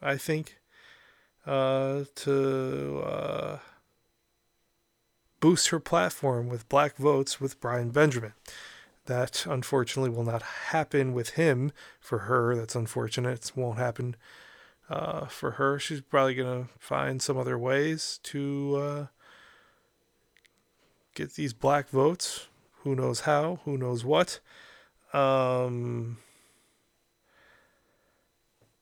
I 0.00 0.16
think, 0.16 0.58
uh, 1.46 2.04
to 2.14 3.02
uh, 3.04 3.58
boost 5.42 5.70
her 5.70 5.80
platform 5.80 6.48
with 6.48 6.68
black 6.68 6.96
votes 6.96 7.40
with 7.40 7.60
Brian 7.60 7.90
Benjamin. 7.90 8.32
That 9.06 9.44
unfortunately 9.44 10.10
will 10.10 10.22
not 10.24 10.42
happen 10.42 11.12
with 11.12 11.30
him. 11.30 11.72
For 12.00 12.20
her, 12.20 12.54
that's 12.54 12.76
unfortunate. 12.76 13.44
It 13.44 13.52
won't 13.56 13.76
happen 13.76 14.14
uh, 14.88 15.26
for 15.26 15.52
her. 15.52 15.80
She's 15.80 16.00
probably 16.00 16.36
going 16.36 16.64
to 16.64 16.70
find 16.78 17.20
some 17.20 17.36
other 17.36 17.58
ways 17.58 18.20
to 18.22 18.76
uh, 18.76 19.06
get 21.16 21.34
these 21.34 21.52
black 21.52 21.88
votes. 21.88 22.46
Who 22.84 22.94
knows 22.94 23.20
how? 23.20 23.58
Who 23.64 23.76
knows 23.76 24.04
what? 24.04 24.38
Um, 25.12 26.18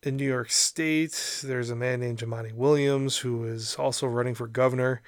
in 0.03 0.19
New 0.19 0.29
York 0.29 0.51
State, 0.51 1.41
there's 1.43 1.71
a 1.71 1.77
man 1.77 2.01
named 2.01 2.19
Jumaane 2.19 2.53
Williams 2.53 3.19
who 3.19 3.45
is 3.45 3.77
also 3.77 4.07
running 4.07 4.35
for 4.35 4.47
governor. 4.47 5.01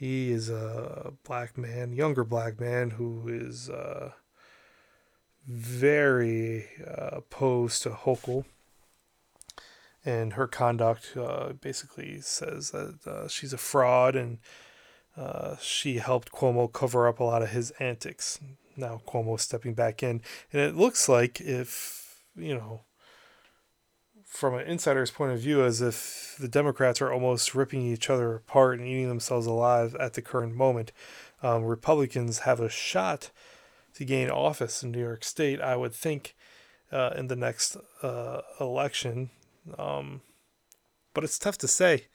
He 0.00 0.32
is 0.32 0.48
a 0.48 1.12
black 1.24 1.58
man, 1.58 1.92
younger 1.92 2.24
black 2.24 2.58
man, 2.58 2.92
who 2.92 3.28
is 3.28 3.68
uh, 3.68 4.12
very 5.46 6.68
uh, 6.80 7.18
opposed 7.18 7.82
to 7.82 7.90
Hochul. 7.90 8.46
And 10.02 10.32
her 10.32 10.46
conduct 10.46 11.14
uh, 11.18 11.52
basically 11.52 12.22
says 12.22 12.70
that 12.70 13.06
uh, 13.06 13.28
she's 13.28 13.52
a 13.52 13.58
fraud 13.58 14.16
and 14.16 14.38
uh, 15.18 15.56
she 15.60 15.98
helped 15.98 16.32
Cuomo 16.32 16.72
cover 16.72 17.06
up 17.06 17.20
a 17.20 17.24
lot 17.24 17.42
of 17.42 17.50
his 17.50 17.70
antics. 17.72 18.40
Now 18.78 19.02
Cuomo's 19.06 19.42
stepping 19.42 19.74
back 19.74 20.02
in. 20.02 20.22
And 20.50 20.62
it 20.62 20.76
looks 20.76 21.10
like 21.10 21.42
if, 21.42 22.22
you 22.34 22.54
know, 22.54 22.80
from 24.30 24.54
an 24.54 24.64
insider's 24.66 25.10
point 25.10 25.32
of 25.32 25.40
view 25.40 25.64
as 25.64 25.82
if 25.82 26.36
the 26.38 26.46
Democrats 26.46 27.02
are 27.02 27.12
almost 27.12 27.52
ripping 27.52 27.82
each 27.82 28.08
other 28.08 28.36
apart 28.36 28.78
and 28.78 28.86
eating 28.86 29.08
themselves 29.08 29.44
alive 29.44 29.96
at 29.96 30.14
the 30.14 30.22
current 30.22 30.54
moment. 30.54 30.92
Um, 31.42 31.64
Republicans 31.64 32.40
have 32.40 32.60
a 32.60 32.68
shot 32.68 33.32
to 33.94 34.04
gain 34.04 34.30
office 34.30 34.84
in 34.84 34.92
New 34.92 35.00
York 35.00 35.24
State, 35.24 35.60
I 35.60 35.74
would 35.74 35.92
think, 35.92 36.36
uh, 36.92 37.10
in 37.16 37.26
the 37.26 37.34
next 37.34 37.76
uh, 38.02 38.42
election. 38.60 39.30
Um, 39.76 40.20
but 41.12 41.24
it's 41.24 41.38
tough 41.38 41.58
to 41.58 41.68
say. 41.68 42.06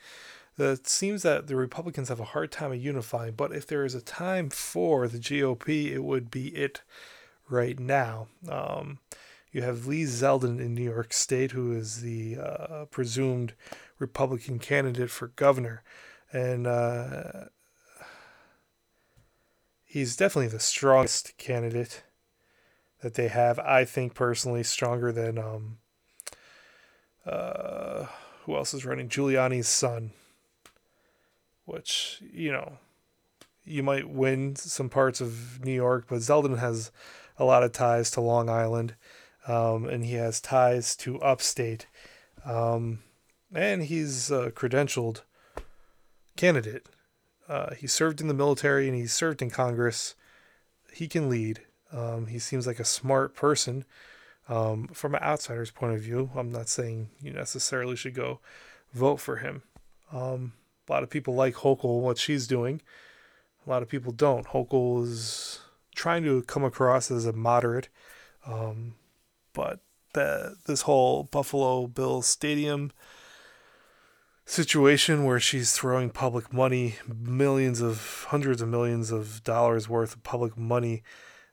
It 0.57 0.88
seems 0.88 1.24
that 1.24 1.47
the 1.47 1.57
Republicans 1.57 2.07
have 2.07 2.22
a 2.22 2.26
hard 2.26 2.49
time 2.49 2.72
of 2.72 2.82
unifying, 2.82 3.34
but 3.34 3.51
if 3.51 3.68
there 3.68 3.84
is 3.84 3.93
a 3.93 4.01
time 4.01 4.49
for 4.49 5.09
the 5.09 5.20
GOP, 5.20 5.91
it 5.91 5.99
would 6.01 6.32
be 6.32 6.47
it 6.55 6.82
right 7.49 7.78
now. 7.78 8.28
Um, 8.49 8.99
you 9.56 9.62
have 9.62 9.88
Lee 9.88 10.03
Zeldin 10.03 10.60
in 10.60 10.76
New 10.76 10.84
York 10.84 11.14
State, 11.14 11.51
who 11.51 11.72
is 11.72 12.01
the 12.01 12.36
uh, 12.38 12.86
presumed 12.91 13.53
Republican 13.99 14.60
candidate 14.60 15.10
for 15.10 15.30
governor. 15.30 15.82
And 16.34 16.68
uh, 16.68 17.45
he's 19.86 20.18
definitely 20.18 20.49
the 20.49 20.60
strongest 20.60 21.38
candidate 21.38 22.03
that 23.01 23.14
they 23.14 23.30
have. 23.30 23.58
I 23.60 23.86
think 23.86 24.14
personally, 24.14 24.62
stronger 24.62 25.14
than 25.14 25.38
um, 25.38 25.78
uh, 27.26 28.08
who 28.43 28.58
else 28.58 28.74
is 28.74 28.84
running? 28.84 29.08
Giuliani's 29.08 29.70
son, 29.70 30.12
which, 31.64 32.22
you 32.30 32.51
know, 32.51 32.74
you 33.64 33.84
might 33.84 34.10
win 34.10 34.58
some 34.58 34.89
parts 34.89 35.22
of 35.22 35.64
New 35.64 35.72
York, 35.72 36.08
but 36.10 36.20
Zeldin 36.20 36.60
has 36.60 36.91
a 37.38 37.45
lot 37.45 37.64
of 37.64 37.72
ties 37.72 38.12
to 38.12 38.20
Long 38.20 38.49
Island 38.49 38.95
um, 39.48 39.86
and 39.86 40.06
he 40.06 40.14
has 40.14 40.41
ties 40.41 40.96
to 40.98 41.20
upstate. 41.22 41.88
Um, 42.46 43.00
and 43.54 43.84
he's 43.84 44.32
a 44.32 44.52
credentialed 44.52 45.22
candidate. 46.36 46.88
Uh, 47.48 47.74
he 47.76 47.88
served 47.88 48.22
in 48.22 48.28
the 48.28 48.34
military 48.34 48.88
and 48.88 48.98
he 48.98 49.08
served 49.08 49.41
in 49.41 49.50
Congress. 49.50 50.16
He 50.91 51.08
can 51.08 51.30
lead. 51.30 51.62
Um, 51.91 52.28
he 52.28 52.39
seems 52.39 52.66
like 52.66 52.80
a 52.80 52.86
smart 52.86 53.36
person. 53.36 53.86
Um, 54.48 54.88
from 54.89 55.16
an 55.16 55.24
outsider's 55.24 55.72
point 55.72 55.96
of 55.96 56.02
view, 56.02 56.30
I'm 56.36 56.52
not 56.52 56.70
saying 56.70 57.10
you 57.20 57.32
necessarily 57.32 57.96
should 57.96 58.14
go 58.14 58.39
vote 58.93 59.18
for 59.20 59.38
him. 59.38 59.64
Um, 60.12 60.54
a 60.88 60.91
lot 60.91 61.04
of 61.04 61.10
people 61.10 61.34
like 61.34 61.56
Hochul, 61.56 62.02
what 62.02 62.18
she's 62.18 62.48
doing. 62.48 62.82
A 63.66 63.70
lot 63.70 63.82
of 63.82 63.89
people 63.89 64.12
don't. 64.12 64.48
Hochul 64.48 65.04
is 65.04 65.62
trying 65.96 66.24
to 66.24 66.43
come 66.43 66.64
across 66.64 67.10
as 67.10 67.26
a 67.26 67.34
moderate. 67.34 67.89
Um, 68.46 68.96
but 69.56 69.80
the 70.14 70.58
this 70.68 70.84
whole 70.84 71.24
Buffalo 71.24 71.88
Bills 71.88 72.28
stadium 72.28 72.91
situation 74.45 75.26
where 75.26 75.39
she's 75.39 75.72
throwing 75.72 76.12
public 76.12 76.53
money, 76.53 76.95
millions 77.08 77.82
of, 77.82 78.28
hundreds 78.30 78.62
of 78.62 78.70
millions 78.70 79.12
of 79.12 79.43
dollars 79.43 79.89
worth 79.89 80.16
of 80.16 80.24
public 80.24 80.56
money 80.56 81.01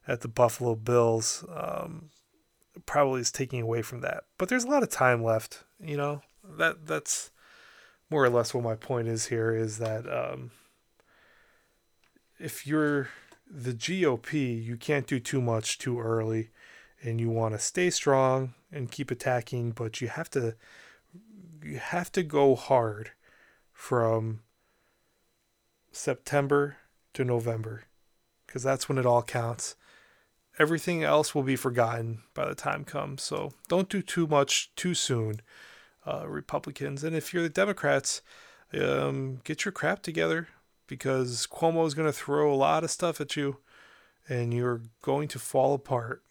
at 0.07 0.21
the 0.21 0.29
Buffalo 0.29 0.75
Bills, 0.75 1.43
um, 1.57 2.11
probably 2.85 3.23
is 3.23 3.33
taking 3.33 3.63
away 3.63 3.81
from 3.81 4.03
that. 4.03 4.25
But 4.37 4.51
there's 4.51 4.65
a 4.65 4.69
lot 4.69 4.83
of 4.83 4.91
time 4.91 5.25
left, 5.25 5.65
you 5.81 5.97
know. 5.97 6.21
That 6.45 6.87
that's 6.87 7.31
more 8.11 8.25
or 8.25 8.31
less 8.31 8.53
what 8.53 8.65
my 8.65 8.75
point 8.75 9.09
is 9.09 9.27
here 9.27 9.55
is 9.55 9.79
that 9.79 10.07
um, 10.13 10.51
if 12.39 12.67
you're 12.67 13.09
the 13.49 13.73
GOP, 13.73 14.63
you 14.63 14.77
can't 14.77 15.07
do 15.07 15.21
too 15.21 15.41
much 15.41 15.79
too 15.79 16.01
early, 16.01 16.51
and 17.03 17.21
you 17.21 17.31
want 17.31 17.55
to 17.55 17.59
stay 17.59 17.91
strong 17.91 18.55
and 18.71 18.91
keep 18.91 19.11
attacking, 19.11 19.73
but 19.73 20.01
you 20.01 20.09
have 20.09 20.31
to 20.31 20.55
you 21.63 21.79
have 21.79 22.11
to 22.13 22.23
go 22.23 22.55
hard 22.55 23.11
from 23.73 24.41
September 25.93 26.79
to 27.15 27.25
November 27.25 27.85
because 28.47 28.63
that's 28.63 28.89
when 28.89 28.99
it 28.99 29.07
all 29.07 29.23
counts. 29.23 29.77
Everything 30.59 31.03
else 31.03 31.35
will 31.35 31.43
be 31.43 31.57
forgotten 31.57 32.23
by 32.35 32.47
the 32.47 32.55
time 32.55 32.85
comes. 32.85 33.23
So 33.23 33.53
don't 33.69 33.89
do 33.89 34.03
too 34.03 34.27
much 34.27 34.75
too 34.77 34.95
soon, 34.95 35.41
uh, 36.07 36.27
Republicans. 36.29 37.05
And 37.05 37.17
if 37.17 37.33
you're 37.33 37.43
the 37.43 37.49
Democrats, 37.49 38.23
um, 38.75 39.41
get 39.45 39.65
your 39.65 39.73
crap 39.73 40.03
together 40.03 40.49
because 40.87 41.47
Cuomo 41.47 41.87
is 41.87 41.95
going 41.95 42.09
to 42.09 42.13
throw 42.13 42.53
a 42.53 42.57
lot 42.57 42.85
of 42.85 42.91
stuff 42.91 43.21
at 43.21 43.37
you 43.37 43.59
and 44.29 44.53
you're 44.53 44.83
going 45.01 45.29
to 45.29 45.39
fall 45.39 45.75
apart. 45.75 46.23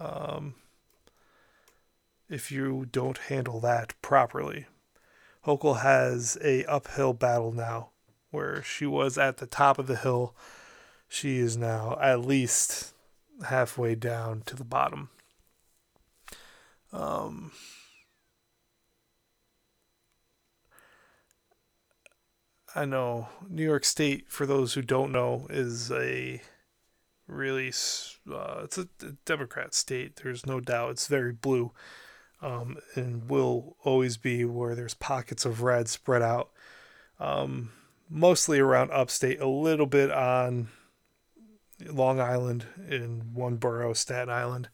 Um, 0.00 0.54
if 2.30 2.50
you 2.50 2.86
don't 2.90 3.18
handle 3.18 3.60
that 3.60 3.92
properly. 4.00 4.66
Hochul 5.46 5.80
has 5.80 6.38
a 6.42 6.64
uphill 6.64 7.12
battle 7.12 7.52
now, 7.52 7.90
where 8.30 8.62
she 8.62 8.86
was 8.86 9.18
at 9.18 9.38
the 9.38 9.46
top 9.46 9.78
of 9.78 9.86
the 9.86 9.96
hill. 9.96 10.34
She 11.08 11.38
is 11.38 11.56
now 11.56 11.98
at 12.00 12.20
least 12.20 12.94
halfway 13.48 13.94
down 13.94 14.42
to 14.46 14.54
the 14.54 14.64
bottom. 14.64 15.10
Um, 16.92 17.52
I 22.74 22.84
know 22.84 23.28
New 23.48 23.64
York 23.64 23.84
State, 23.84 24.26
for 24.28 24.46
those 24.46 24.74
who 24.74 24.82
don't 24.82 25.10
know, 25.10 25.46
is 25.50 25.90
a 25.90 26.42
really 27.30 27.68
uh, 27.68 28.60
it's 28.64 28.78
a 28.78 28.88
Democrat 29.24 29.74
state. 29.74 30.20
There's 30.22 30.46
no 30.46 30.60
doubt. 30.60 30.90
It's 30.90 31.06
very 31.06 31.32
blue 31.32 31.72
um, 32.42 32.78
and 32.94 33.28
will 33.28 33.76
always 33.84 34.16
be 34.16 34.44
where 34.44 34.74
there's 34.74 34.94
pockets 34.94 35.44
of 35.44 35.62
red 35.62 35.88
spread 35.88 36.22
out, 36.22 36.50
um, 37.18 37.72
mostly 38.08 38.58
around 38.58 38.90
upstate, 38.90 39.40
a 39.40 39.48
little 39.48 39.86
bit 39.86 40.10
on 40.10 40.68
Long 41.86 42.20
Island 42.20 42.66
in 42.88 43.32
one 43.34 43.56
borough, 43.56 43.92
Staten 43.92 44.30
Island. 44.30 44.68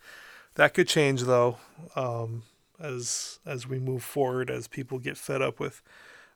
That 0.54 0.74
could 0.74 0.88
change 0.88 1.22
though, 1.22 1.58
um, 1.96 2.44
as 2.80 3.40
as 3.44 3.66
we 3.66 3.78
move 3.78 4.02
forward, 4.02 4.50
as 4.50 4.68
people 4.68 4.98
get 4.98 5.18
fed 5.18 5.42
up 5.42 5.60
with 5.60 5.82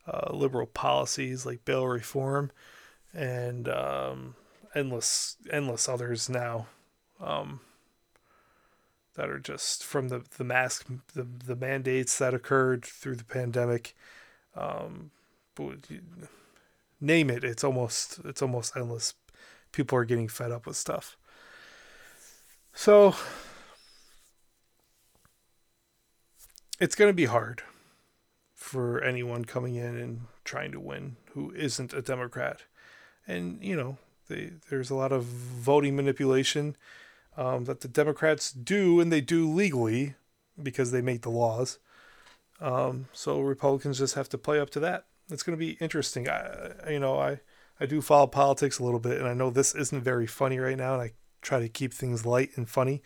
uh, 0.06 0.32
liberal 0.32 0.66
policies 0.66 1.46
like 1.46 1.64
bail 1.64 1.86
reform 1.86 2.50
and 3.14 3.68
um, 3.68 4.34
endless 4.74 5.36
endless 5.50 5.88
others 5.88 6.28
now. 6.28 6.66
Um, 7.20 7.60
that 9.14 9.28
are 9.28 9.38
just 9.38 9.84
from 9.84 10.08
the 10.08 10.24
the 10.38 10.44
mask 10.44 10.86
the 11.14 11.26
the 11.44 11.56
mandates 11.56 12.18
that 12.18 12.34
occurred 12.34 12.84
through 12.84 13.16
the 13.16 13.24
pandemic. 13.24 13.94
Um, 14.54 15.10
name 17.00 17.30
it, 17.30 17.44
it's 17.44 17.64
almost 17.64 18.20
it's 18.24 18.42
almost 18.42 18.76
endless. 18.76 19.14
People 19.72 19.98
are 19.98 20.04
getting 20.04 20.28
fed 20.28 20.50
up 20.50 20.66
with 20.66 20.76
stuff. 20.76 21.16
So 22.72 23.14
it's 26.78 26.94
going 26.94 27.10
to 27.10 27.14
be 27.14 27.26
hard 27.26 27.62
for 28.54 29.02
anyone 29.02 29.44
coming 29.44 29.74
in 29.74 29.96
and 29.96 30.22
trying 30.44 30.72
to 30.72 30.80
win 30.80 31.16
who 31.32 31.52
isn't 31.52 31.92
a 31.92 32.02
Democrat. 32.02 32.62
And 33.26 33.62
you 33.62 33.76
know, 33.76 33.98
they, 34.30 34.52
there's 34.70 34.88
a 34.88 34.94
lot 34.94 35.12
of 35.12 35.24
voting 35.24 35.94
manipulation 35.94 36.76
um, 37.36 37.64
that 37.64 37.82
the 37.82 37.88
Democrats 37.88 38.50
do, 38.50 39.00
and 39.00 39.12
they 39.12 39.20
do 39.20 39.48
legally 39.50 40.14
because 40.60 40.90
they 40.90 41.02
make 41.02 41.22
the 41.22 41.30
laws. 41.30 41.78
Um, 42.60 43.08
so 43.12 43.40
Republicans 43.40 43.98
just 43.98 44.14
have 44.14 44.28
to 44.30 44.38
play 44.38 44.58
up 44.58 44.70
to 44.70 44.80
that. 44.80 45.04
It's 45.30 45.42
going 45.42 45.56
to 45.56 45.64
be 45.64 45.72
interesting. 45.80 46.28
I, 46.28 46.90
you 46.90 46.98
know, 46.98 47.18
I, 47.18 47.40
I 47.78 47.86
do 47.86 48.00
follow 48.00 48.26
politics 48.26 48.78
a 48.78 48.84
little 48.84 48.98
bit, 49.00 49.18
and 49.18 49.28
I 49.28 49.34
know 49.34 49.50
this 49.50 49.74
isn't 49.74 50.02
very 50.02 50.26
funny 50.26 50.58
right 50.58 50.76
now, 50.76 50.94
and 50.94 51.02
I 51.02 51.12
try 51.42 51.60
to 51.60 51.68
keep 51.68 51.92
things 51.92 52.26
light 52.26 52.50
and 52.56 52.68
funny. 52.68 53.02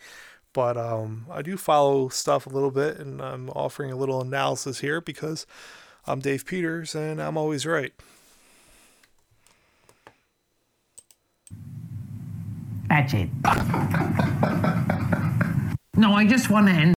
But 0.53 0.77
um, 0.77 1.25
I 1.29 1.41
do 1.41 1.57
follow 1.57 2.07
stuff 2.09 2.45
a 2.45 2.49
little 2.49 2.71
bit, 2.71 2.97
and 2.97 3.21
I'm 3.21 3.49
offering 3.49 3.91
a 3.91 3.97
little 3.97 4.21
analysis 4.21 4.79
here 4.79 5.01
because 5.01 5.45
I'm 6.07 6.19
Dave 6.19 6.45
Peters, 6.45 6.95
and 6.95 7.21
I'm 7.21 7.37
always 7.37 7.65
right. 7.65 7.93
That's 12.87 13.13
it. 13.13 13.29
no, 15.95 16.13
I 16.13 16.25
just 16.27 16.49
want 16.49 16.67
to 16.67 16.73
end. 16.73 16.93